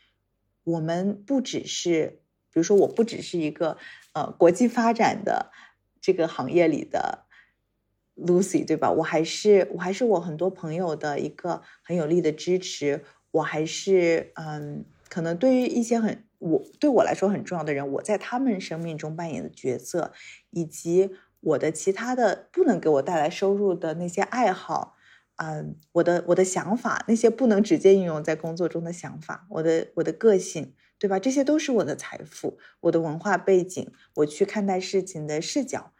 [0.64, 2.18] 我们不只是。
[2.52, 3.78] 比如说，我不只是一个
[4.14, 5.52] 呃国际发展的
[6.02, 7.26] 这个行业里的
[8.16, 8.91] Lucy，对吧？
[8.91, 13.04] 我还是我还是我很多朋友的一个很有力的支持。
[13.32, 20.12] 我还是嗯，可能对于一些很我对我来说很重要的人，我在他们生命中扮演的角色，
[20.50, 24.95] 以及我的其他的不能给我带来收入的那些爱好，
[25.36, 30.74] 嗯，我的我的想法，那些不能直接应用在工作中的想法，我的我的个性。
[31.00, 31.18] 对吧？
[31.18, 35.93] 这些都是我的财富，我的文化背景，我去看待事情的视角，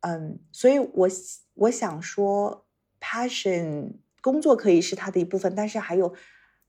[0.00, 1.08] 嗯，所以，我
[1.54, 2.66] 我想说
[3.00, 6.14] ，passion 工作可以是它的一部分，但是还有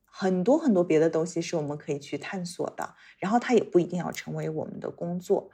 [0.05, 2.95] 很多很多别的东西是我们可以去探索的。
[3.20, 5.51] 然后，它也不一定要成为我们的工作。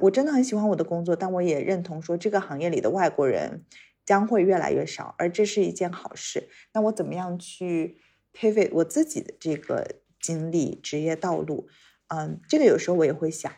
[0.00, 3.64] 我真的很喜欢我的工作，但我也认同说，这个行业里的外国人
[4.04, 6.48] 将会越来越少，而这是一件好事。
[6.72, 8.00] 那我怎么样去
[8.34, 10.00] pivot 我自己的这个？
[10.20, 11.68] 经历职业道路，
[12.08, 13.52] 嗯，这个有时候我也会想，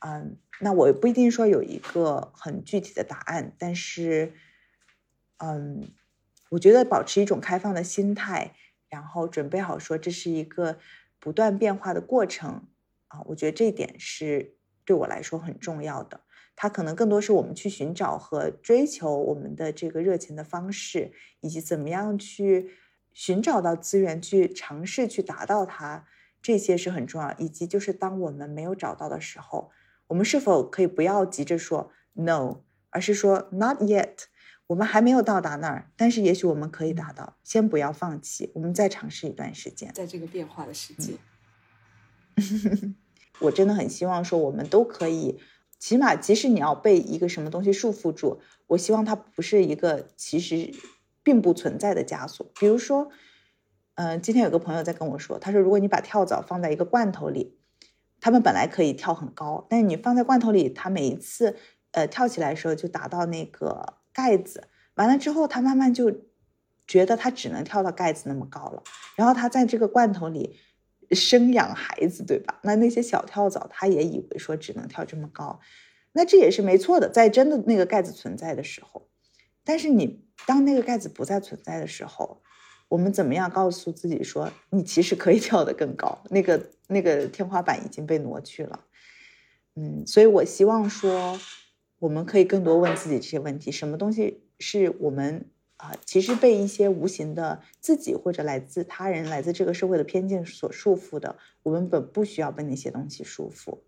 [0.00, 4.32] 嗯，那我不一定说有一个很具体的答案，但是，
[5.38, 5.88] 嗯，
[6.50, 8.54] 我觉得保持一种开放的心态，
[8.88, 10.78] 然后准备好说这是一个
[11.18, 12.68] 不断变化的过程
[13.08, 16.20] 啊，我觉得这一点是对我来说很重要的。
[16.54, 22.72] 它可能更多是我们去寻找和追求我们的这个热情的方式，以及怎么样去。
[23.12, 26.04] 寻找到资源去尝试去达到它，
[26.40, 27.32] 这些是很重要。
[27.38, 29.70] 以及就是当我们没有找到的时候，
[30.08, 34.24] 我们是否可以不要急着说 no，而是说 not yet，
[34.66, 37.36] 我们还没有到达那儿，但是也许我们可以达到。
[37.42, 39.92] 先不要放弃，我们再尝试一段时间。
[39.92, 41.14] 在这个变化的世界，
[43.40, 45.38] 我真的很希望说我们都可以，
[45.78, 50.72] 起码即使你要被一个什么东西束缚住，我希望它不是一个其实。
[51.22, 53.10] 并不存在的枷锁，比如说，
[53.94, 57.58] 嗯，今天有个朋友在跟我说，他说，如果你把跳蚤放在一个罐头里，
[58.20, 61.56] 它们本来可以跳很高，但是你放在罐头里，它每一次，
[61.92, 66.10] 呃，跳起来的时候就打到那个盖子，完了之后，它慢慢就
[66.86, 68.82] 觉得它只能跳到盖子那么高了，
[69.16, 70.56] 然后它在这个罐头里
[71.10, 72.58] 生养孩子，对吧？
[72.62, 75.60] 那那些小跳蚤，它也以为说只能跳这么高，
[76.12, 79.08] 那这也是没错的，在真的那个盖子存在的时候。
[79.64, 82.42] 但是你当那个盖子不再存在的时候，
[82.88, 86.22] 我们怎么样告诉自己说你其实可以跳得更高？
[86.30, 88.84] 那个那个天花板已经被挪去了。
[89.74, 91.38] 嗯，所以我希望说，
[91.98, 95.48] 我们可以更多问自己这些问题：什么东西是我们
[95.78, 101.38] 啊，其实被一些无形的自己或者来自他人、来自这个社会的偏见所束缚的？
[101.62, 103.78] 我们本不需要被那些东西束缚。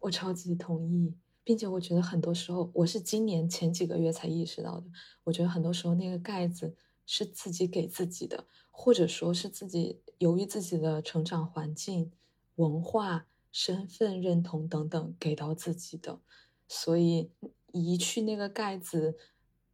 [0.00, 1.14] 我超级同意。
[1.44, 4.86] 并且我觉得很多时候，我是今年前几个月才意识到的。
[5.24, 6.74] 我觉得很多时候那个盖子
[7.04, 12.10] 是自己给自己的，或者说是自己由于自己的成长环境、
[12.54, 16.18] 文化、身份认同等等给到自己的。
[16.66, 17.30] 所以
[17.72, 19.18] 移去那个盖子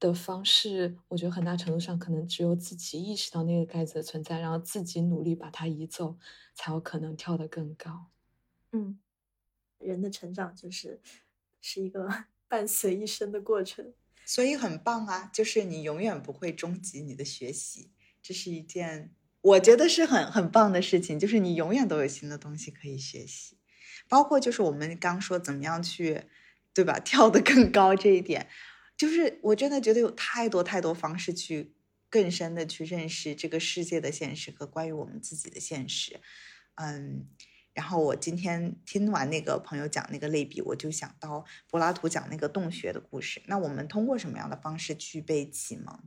[0.00, 6.16] 的方式，我觉得很大程度上可能只有自己意识到那个盖子的存在，然后自己努力把它移走，
[6.52, 8.06] 才有可能跳得更高。
[8.72, 8.98] 嗯，
[9.78, 11.00] 人的成长就是。
[11.60, 12.08] 是一个
[12.48, 13.92] 伴随一生的过程，
[14.24, 15.30] 所以很棒啊！
[15.32, 17.90] 就是你永远不会终极你的学习，
[18.22, 21.18] 这是一件我觉得是很很棒的事情。
[21.18, 23.56] 就是你永远都有新的东西可以学习，
[24.08, 26.24] 包括就是我们刚说怎么样去
[26.74, 26.98] 对吧？
[26.98, 28.48] 跳得更高这一点，
[28.96, 31.74] 就是我真的觉得有太多太多方式去
[32.08, 36.20] 更深的去认识这个世界的现实和关于我们自己的现实。
[36.74, 37.26] 嗯，
[37.72, 43.40] 然后我今天听完那个朋友讲那个类比，我就想到柏拉图讲那个洞穴的故事。
[43.46, 45.98] 那我们通过什么样的方式去被启蒙？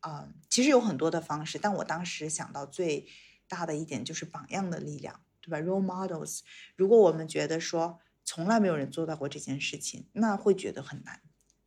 [0.00, 3.06] 啊，其实有很多的方式，但我当时想到最
[3.46, 6.40] 大的一点就是榜样的力量，对吧？Role models。
[6.74, 11.20] 如果我们觉得说从来没有人做到过这件事情，那会觉得很难，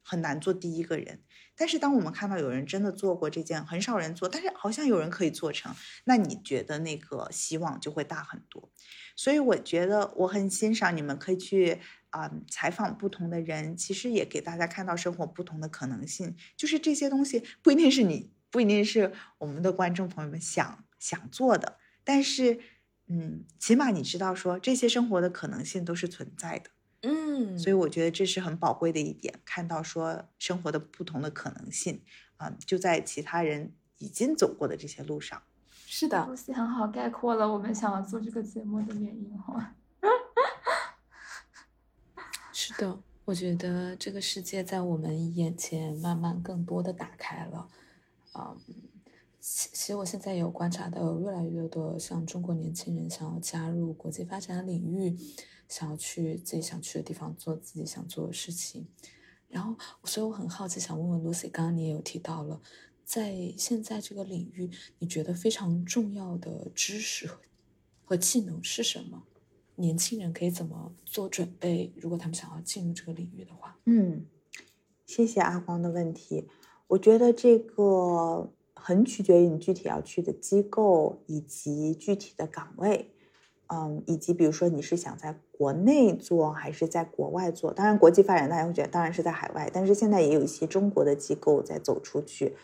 [0.05, 1.23] 很难做第一个人。
[1.57, 8.69] 但是当我们看到有人真的做过这件，很少人做，但是好像有人可以做成，那你觉得那个希望就会大很多。
[9.15, 11.79] 所以我觉得我很欣赏你们可以去
[12.09, 16.35] 啊采访不同的人，其实也给大家看到生活不同的可能性。
[16.57, 22.59] 就是这些东西不一定是你，不一定是我们的观众朋友们想想做的，但是
[23.07, 26.71] 嗯，起码你知道说这些生活的可能性都是存在的。
[27.07, 32.01] 嗯，所以我觉得这是很宝贵的一点，看到说生活的不同的可能性
[32.37, 35.43] 啊，就在其他人已经走过的这些路上。
[35.85, 39.75] 是的，露西很好概括了我们想要做这个节目的原因哈。
[42.51, 47.69] 是的，我觉得这个世界在我们眼前慢慢更多的打开了。
[48.31, 48.57] 啊，
[49.39, 55.15] 其其实我现在有观察到，有越来越多像中国年轻人想要加入国际发展领域。
[55.67, 58.87] 想要去自己想去的地方做自己想做的事情，
[59.47, 62.61] 然后，所以我很好奇，想问问 Lucy，刚刚你也有提到了，
[63.03, 67.29] 在现在这个领域，你觉得非常重要的知识
[68.03, 69.23] 和技能是什么？
[69.75, 71.91] 年轻人可以怎么做准备？
[71.97, 74.25] 如果他们想要进入这个领域的话，嗯，
[75.05, 76.47] 谢谢阿光的问题。
[76.87, 83.14] 我觉得这个很取决于你具体要去的机构以及具体的岗位。
[83.67, 87.73] 嗯，以及比如说你是想在国内做还是在国外做？
[87.73, 92.55] 当然，国际发展大家会觉得当然是在海外，但是现在也有一些中国的机构在走出去。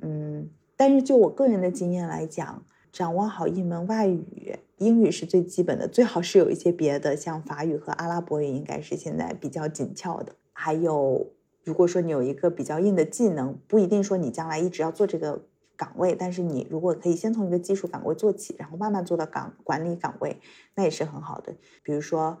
[0.00, 10.34] 嗯，但是就我个人的经验来讲，掌握好一门外语，英语是最基本的，最好是有一些别的，像法语和阿拉伯语应该是现在比较紧俏的。
[10.52, 11.26] 还有，
[11.62, 15.42] 如果说你有一个比较硬的技能，不一定说你将来一直要做这个。
[15.80, 20.38] 岗位，但是你如果可以先从一个技术岗位做起，然后慢慢做到岗管理岗位，
[20.74, 21.56] 那也是很好的。
[21.82, 22.38] 比如说，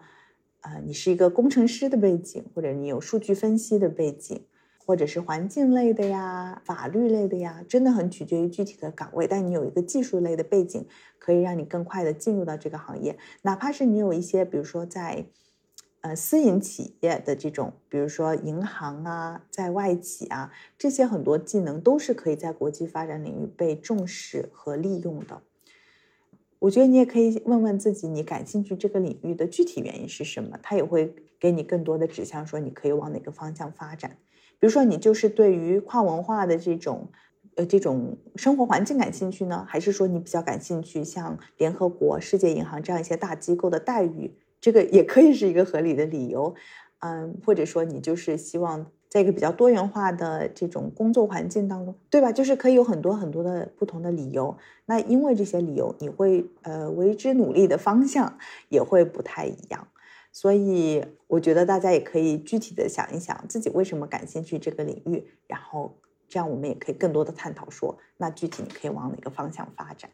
[0.60, 4.44] 呃，你是一个工程师的背景，或者你有数据分析的背景，
[4.84, 9.26] 或者是环境类的呀、法律类的呀，真的很取决于具体的岗位。
[9.26, 10.86] 但你有一个技术类的背景，
[11.18, 13.16] 可以让你更快的进入到这个行业。
[13.40, 15.24] 哪怕是你有一些，比如说在。
[16.02, 25.42] 呃，私营企业的这种，比如说银行啊，在外企啊，这些很多技能都是可以在国际发展领域被重视和利用的。
[26.58, 30.58] 我觉得你也可以问问自己，你感兴趣这个领域的具体原因是什么？
[30.62, 34.16] 它也会给你更多的指向，说你可以往哪个方向发展。
[34.58, 37.08] 比如说，你就是对于跨文化的这种，
[37.56, 44.34] 呃，这种生活环境感兴趣呢，还是说你比较感兴趣像联合国、世界银行这样一些大机构的待遇？
[44.60, 46.54] 这个也可以是一个合理的理由，
[47.00, 52.30] 嗯，或者说你就是希望在一个比较多元化的这种工作环境当中，对吧？
[52.30, 54.56] 就是可以有很多很多的不同的理由。
[54.86, 58.38] 那因为这些理由，你会呃为之努力的方向
[58.68, 59.88] 也会不太一样。
[60.32, 65.98] 所以我觉得大家也可以具体的想一想自己为什么感兴趣这个领域，然后
[66.28, 70.08] 这样我们也可以更多的探讨说，那具体你可以往哪个方向发展。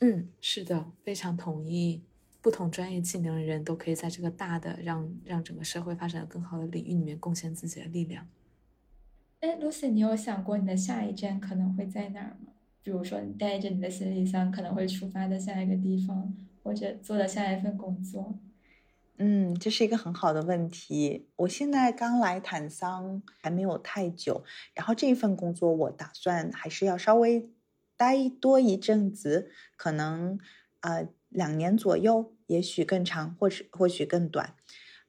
[0.00, 2.02] 嗯，是的，非常同意。
[2.46, 8.24] 不同专业技能的人都可以在这个大的让让整个社会发展的更好的领域里面贡献自己的力量。
[9.40, 12.52] 哎，Lucy，你有想过你的下一站可能会在哪儿吗？
[12.84, 16.32] 比如说，你带着你的行李箱可能会出发的下一个地方，
[16.62, 18.38] 或者做的下一份工作？
[19.16, 21.26] 嗯，这是一个很好的问题。
[21.34, 27.50] 我现在刚来坦桑，还没有太久，然后这一份工作我打算还是要稍微
[27.96, 30.38] 待多一阵子，可能
[30.78, 32.34] 啊两年左右。
[32.46, 34.54] 也许更长，或是或许更短，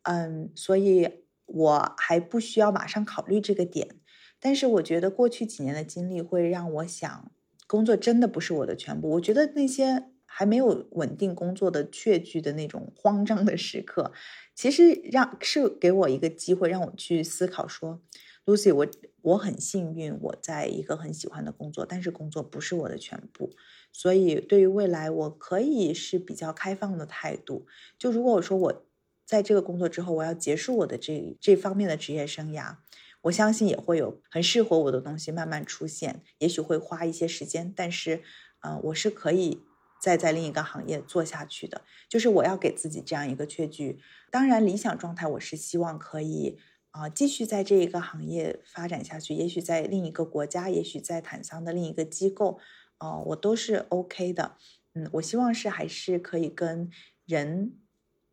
[0.04, 4.00] 嗯，所以我还不需要马上考虑这个点。
[4.40, 7.32] 但是我觉得过去几年的经历会让我想，
[7.66, 9.10] 工作真的不是我的全部。
[9.12, 14.12] 我觉得那些还没有稳定工作的确据的那种慌张的时刻，
[14.54, 18.02] 其实让是给我一个机会，让我去思考说
[18.46, 18.88] ，Lucy，我
[19.22, 23.52] 我很幸运，我在一个很喜欢的工作，但是工作不是我的全部。
[23.98, 27.66] 所以，对于未来，我可以是比较开放的态度。
[27.98, 28.86] 就如果我说我
[29.26, 32.76] 在这个工作之后，我要结束我的这这方面的职业生涯，
[33.24, 36.22] 我相信也会有很适合我的东西慢慢出现。
[36.38, 38.22] 也许会花一些时间，但是，
[38.62, 39.64] 呃，我是可以
[40.00, 41.82] 再在另一个行业做下去的。
[42.08, 44.00] 就是我要给自己这样一个确据。
[44.30, 46.60] 当然，理想状态我是希望可以
[46.92, 52.60] 啊继续在这一个行业发展下去，也许在另一个国家，也许在坦桑的另一个机构，
[53.00, 54.56] 哦，我都是 OK 的。
[54.94, 56.90] 嗯，我希望是还是可以跟
[57.26, 57.78] 人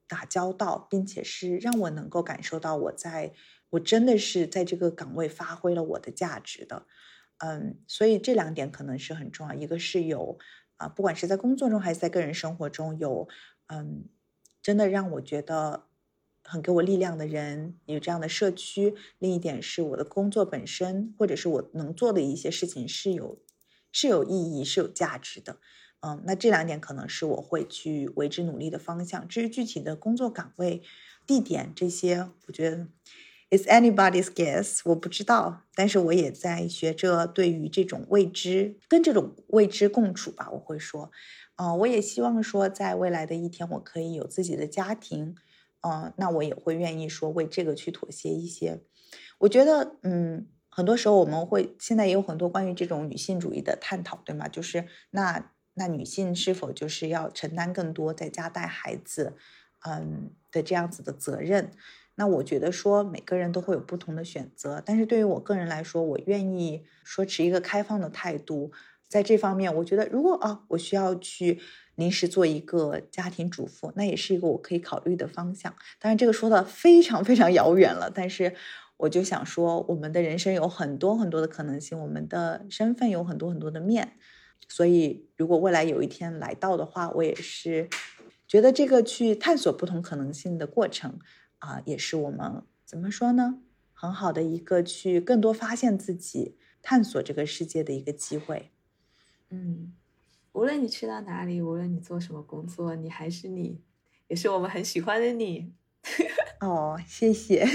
[0.09, 3.33] 打交道，并且是让我能够感受到我在
[3.71, 6.87] 我真的是在这个岗位发挥了我的价值的。
[7.39, 10.39] 嗯，所以这两点可能是很重要，一个是有
[10.77, 13.29] 啊，不管是在工作中还是在个人生活中有，
[13.67, 14.05] 嗯，
[14.63, 15.87] 真的让我觉得
[16.45, 18.95] 很给我力量的人，有这样的社区。
[19.19, 23.39] 另一点是我的工作本身，或者是我能做的一些事情是有
[23.95, 25.59] 是有意义、是有价值的。
[26.01, 29.27] 嗯，那这两点可能是我会去为之努力的方向。
[29.29, 30.83] 至于具体的工作岗位、
[31.27, 32.89] 地点这些，我觉得
[33.51, 35.63] is anybody's guess，我不知道。
[35.77, 40.51] 但是我也在学着对于这种未知跟这种未知共处吧。
[40.51, 41.13] 我会说，
[41.57, 45.37] 嗯，我也希望说，在未来的一天，我可以有自己的家庭。
[45.87, 48.83] 嗯，那我也会愿意说为这个去妥协一些。
[49.39, 54.49] 我觉得，嗯，很多时候我们会现在也有很多关于这种女性主义的探讨，对吗？
[54.49, 55.51] 就是那。
[55.77, 59.33] 那女性是否就是要承担更多在家带孩子，
[59.85, 61.73] 嗯的这样子的责任？
[62.15, 68.71] 那我觉得说每个人都会有不同的选择，但是对于我个人来说，我愿意说持一个开放的态度，
[69.09, 71.59] 在这方面，我觉得如果啊，我需要去
[71.97, 75.75] 临时做一个家庭主妇，那也是一个我可以考虑的方向。
[75.99, 78.55] 当然，这个说的非常非常遥远了，但是
[78.97, 84.17] 我就想说，我们的人生有很多很多的可能性，我们的身份有很多很多的面。
[84.69, 87.89] 所以，如果未来有一天来到的话，我也是
[88.49, 91.19] 觉得这个去探索不同可能性的过程
[91.59, 93.61] 啊，也是我们怎么说呢？
[93.93, 98.71] 很好的一个去更多发现自己、探索这个世界的一个机会。
[99.51, 99.93] 嗯，
[100.53, 103.81] 无论你去到哪里，无论你做什么工作，你还是你，
[104.29, 105.73] 也是我们很喜欢的你。
[106.61, 107.67] 哦，谢谢，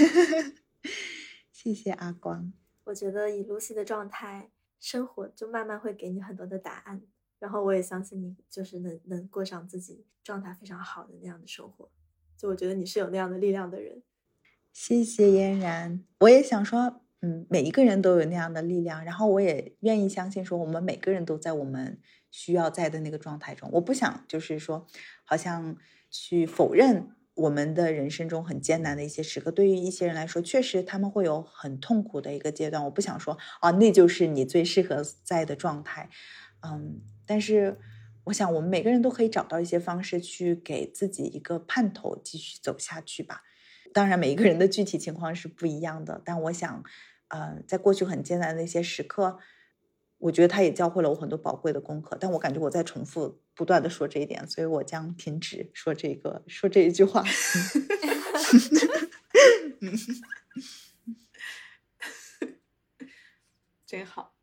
[1.62, 2.52] 谢谢阿光。
[2.84, 4.50] 我觉得以 Lucy 的状态。
[4.82, 7.02] 生活就慢慢会给你很多的答案，
[7.38, 11.90] 然后我也相信你就是能能过上自己状态非常好的那样的生活。
[12.34, 14.02] 就我觉得你是有那样的力量的人。
[14.72, 22.00] 谢谢嫣然，我也想说，嗯，每一个人都有那样的力量，然后我也愿意相信说，我们每个人都在我们
[22.30, 23.68] 需要在的那个状态中。
[23.74, 24.86] 我不想就是说，
[25.26, 25.76] 好像
[26.08, 27.14] 去否认。
[27.40, 32.84] 我们的人生中很艰难的一些时刻，对于一些人来说，确实他们会有很痛苦的一个阶段。
[32.84, 36.10] 我不想说啊，那就是你最适合在的状态，
[36.62, 37.78] 嗯，但是
[38.24, 43.42] 我想我们每个人都可以找到一些方式去给自己一个盼头，继续走下去吧。
[43.92, 46.84] 当然，每一个人的具体情况是不一样的，但我想，
[47.28, 49.38] 呃，在过去很艰难的一些时刻。
[50.18, 57.22] 我觉得他也教会了我很多宝贵的功课，但我感觉我在重复不断的说这一点，所以我将停止说这个说这一句话。
[63.84, 64.34] 真好，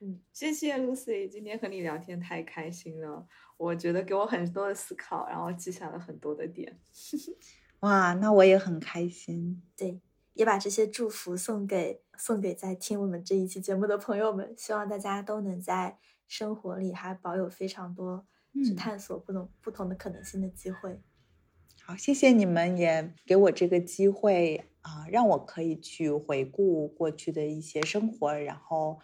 [0.00, 6.80] 嗯，谢谢 Lucy，今天和你聊天太开心了，我觉得给我很多的思考，然后记下了很多的点。
[7.78, 9.62] 哇，那我也很开心。
[9.76, 10.00] 对。
[10.32, 15.96] 也把这些祝福送给送给在听我们这一期节目的朋友们，希望大家都能在
[16.26, 18.26] 生活里还保有非常多
[18.62, 21.00] 去探索不同不同的可能性的机会。
[21.82, 29.00] 好，谢谢你们也给我这个机会啊，让我可以去回顾过去的一些生活，然后。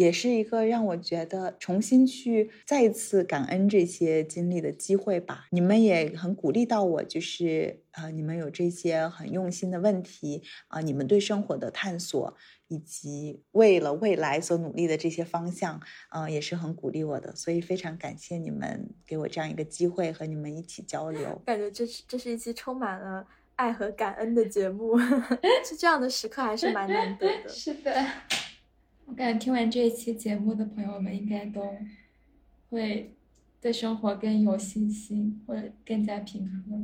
[0.00, 5.44] 也是一个让我觉得重新去再一次感恩这些经历的机会吧。
[5.50, 12.34] 你们也很鼓励到我，就是呃，你们有这些很用心的问题啊，你们对生活的探索
[12.68, 15.78] 以及为了未来所努力的这些方向，
[16.14, 17.36] 嗯，也是很鼓励我的。
[17.36, 21.42] 所以非常感谢你们给我这样一个机会和你们一起交流。
[21.44, 24.98] 感觉这是这是一期充满了爱和感恩的节目，
[25.62, 27.48] 是这样的时刻还是蛮难得的。
[27.52, 27.92] 是的。
[29.10, 31.60] 我感觉听完这一期节目的朋友们，应该都
[32.70, 33.12] 会
[33.60, 36.80] 对生活更有信心，或者更加平和。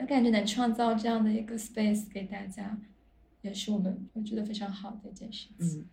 [0.00, 2.76] 我感觉能创造这样的一个 space 给大家，
[3.42, 5.78] 也是我们我觉得非常好的一件事情。
[5.78, 5.86] 嗯，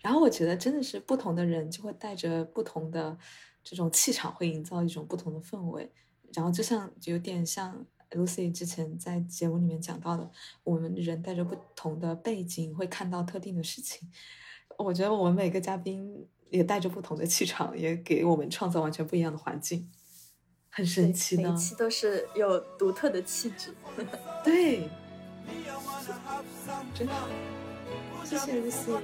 [0.00, 3.18] 然后我觉得真的是不同的人就会带着不同的
[3.64, 5.90] 这种气场，会营造一种不同的氛围。
[6.32, 10.30] 然后就像有点像 Lucy 之前在节目里面讲到的，
[10.62, 14.08] 我们人带着不同的背景，会看到特定的事情。
[14.78, 19.90] 我觉得我们每个嘉宾也带着不同的气场，也给我们创造完全不一样的环境，
[20.70, 21.50] 很神奇的。
[21.50, 23.74] 每期都是有独特的气质，
[24.44, 24.88] 对，
[26.94, 27.28] 真好。
[28.24, 28.98] 谢谢 Lucy。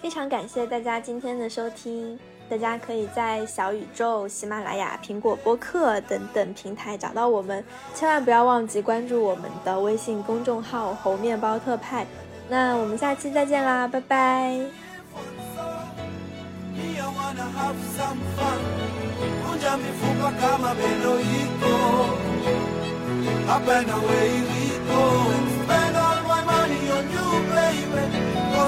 [0.00, 2.18] 非常感谢大家今天的收听。
[2.50, 7.64] 大家可以在小宇宙、喜马拉雅、苹果播客等等平台找到我们，
[7.94, 12.04] 千万不要忘记关注我们的微信公众号“猴面包特派”。
[12.50, 14.60] 那我们下期再见啦，拜拜。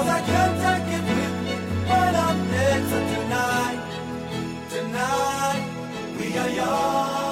[0.05, 1.02] I can't take
[6.19, 7.22] We are young.